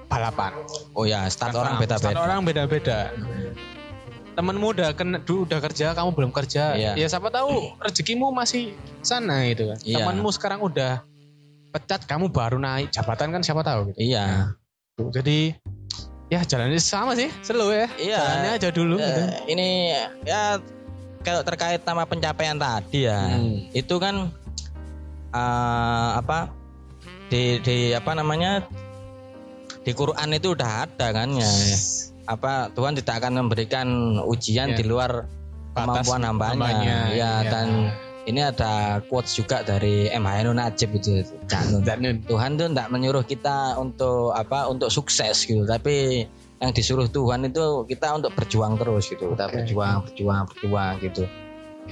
[0.05, 0.53] balapan
[0.93, 1.97] Oh ya, start Bukan orang balapan.
[1.97, 2.23] Start beda-beda.
[2.23, 2.99] orang beda-beda
[4.35, 6.93] temenmu udah kena du- udah kerja kamu belum kerja Iya.
[6.97, 10.03] ya siapa tahu rezekimu masih sana gitu kan Iya.
[10.03, 11.07] temanmu sekarang udah
[11.71, 14.51] pecat kamu baru naik jabatan kan siapa tahu gitu Iya.
[15.11, 15.55] jadi
[16.27, 18.19] ya jalannya sama sih slow ya Iya.
[18.19, 19.23] jalannya aja dulu Eh, gitu.
[19.49, 19.69] ini
[20.25, 20.59] ya
[21.23, 23.71] kalau terkait sama pencapaian tadi ya, Hmm.
[23.71, 24.35] itu kan
[25.33, 26.51] eh, apa
[27.35, 28.63] di di apa namanya?
[29.83, 31.51] Di Quran itu udah ada kan ya.
[32.31, 33.89] Apa Tuhan tidak akan memberikan
[34.23, 34.79] ujian Ya.
[34.79, 35.27] di luar
[35.75, 37.51] kemampuan hambanya, ya, ya.
[37.51, 37.91] dan
[38.25, 41.27] ini ada quotes juga dari M Hairun Najib itu.
[42.31, 45.67] Tuhan tuh tidak menyuruh kita untuk apa untuk sukses gitu.
[45.67, 46.25] Tapi
[46.63, 49.35] yang disuruh Tuhan itu kita untuk berjuang terus gitu.
[49.37, 49.67] Kita Oke.
[49.67, 51.27] berjuang berjuang berjuang gitu.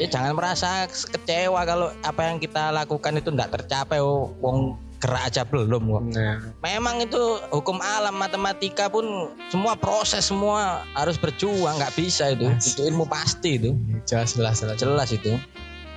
[0.01, 5.23] Ya jangan merasa kecewa kalau apa yang kita lakukan itu tidak tercapai oh, wong gerak
[5.27, 6.03] aja belum kok.
[6.15, 7.19] Nah, Memang itu
[7.51, 12.47] hukum alam matematika pun semua proses semua harus berjuang nggak bisa itu.
[12.47, 12.79] Mas.
[12.79, 13.75] Itu ilmu pasti itu.
[14.07, 14.79] jelas jelas jelas.
[14.79, 15.35] Jelas itu.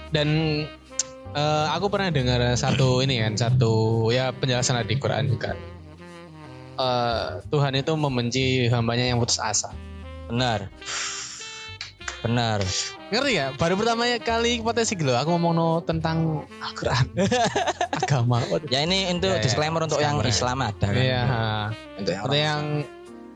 [0.10, 0.28] Dan
[1.38, 5.53] eh, aku pernah dengar satu ini kan, satu ya penjelasan di Quran juga.
[6.82, 9.70] Eh, Tuhan itu membenci hambanya yang putus asa.
[10.26, 10.74] Benar.
[12.26, 12.66] Benar.
[13.16, 13.47] Ngerti ya?
[13.55, 15.07] Baru pertama kali potensi gitu.
[15.09, 17.05] Aku ngomong no tentang Al-Quran,
[18.03, 18.43] agama.
[18.68, 19.41] Ya ini itu Ya, ya.
[19.41, 20.28] disclaimer untuk yang ya.
[20.28, 20.99] Islam ada kan.
[20.99, 21.22] Iya.
[21.95, 22.61] Untuk yang Ada yang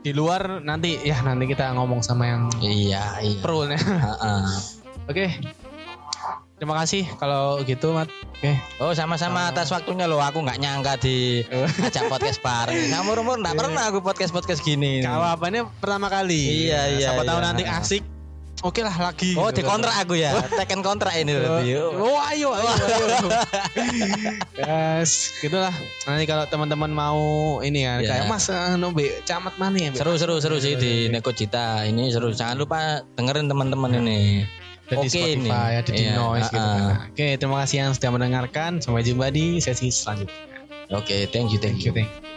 [0.00, 3.40] di luar nanti ya nanti kita ngomong sama yang Iya, iya.
[3.40, 3.80] pro-nya.
[3.80, 4.44] Heeh.
[5.10, 5.26] Oke.
[6.60, 8.12] Terima kasih kalau gitu, Mat.
[8.36, 8.52] Oke.
[8.84, 11.40] Oh sama-sama atas waktunya loh aku nggak nyangka di
[11.88, 12.92] ajak podcast bareng.
[12.92, 15.00] Nah umur nggak pernah aku podcast podcast gini.
[15.00, 16.68] Kalau apa ini pertama kali.
[16.68, 17.46] Iya, iya, Siapa tahu iya.
[17.48, 18.04] nanti asik.
[18.60, 19.32] Oke lah lagi.
[19.34, 21.80] Oh di kontrak aku ya, teken kontrak ini berarti.
[21.96, 23.28] Oh ayo ayo ayo.
[24.60, 25.72] Yes, gitulah.
[26.04, 27.20] Nanti kalau teman-teman mau
[27.60, 28.08] ini ya Iya.
[28.12, 29.90] kayak Mas eh, nobe camat mana ya?
[29.90, 32.28] Be?" Seru seru seru sih di Neko Cita ini seru.
[32.30, 32.78] Jangan lupa
[33.16, 34.44] dengerin teman-teman ini.
[34.84, 35.78] Ada di Oke Spotify, nih.
[35.78, 36.94] ada di Iya, Noise gitu ah, kan.
[37.08, 38.70] Oke, terima kasih yang sudah mendengarkan.
[38.82, 40.34] Sampai jumpa di sesi selanjutnya.
[40.90, 41.96] Oke, thank you thank Thank you, you.
[41.96, 42.28] thank you.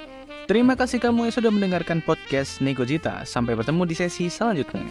[0.43, 3.25] Terima kasih kamu yang sudah mendengarkan podcast Nego Jita.
[3.25, 4.85] Sampai bertemu di sesi selanjutnya.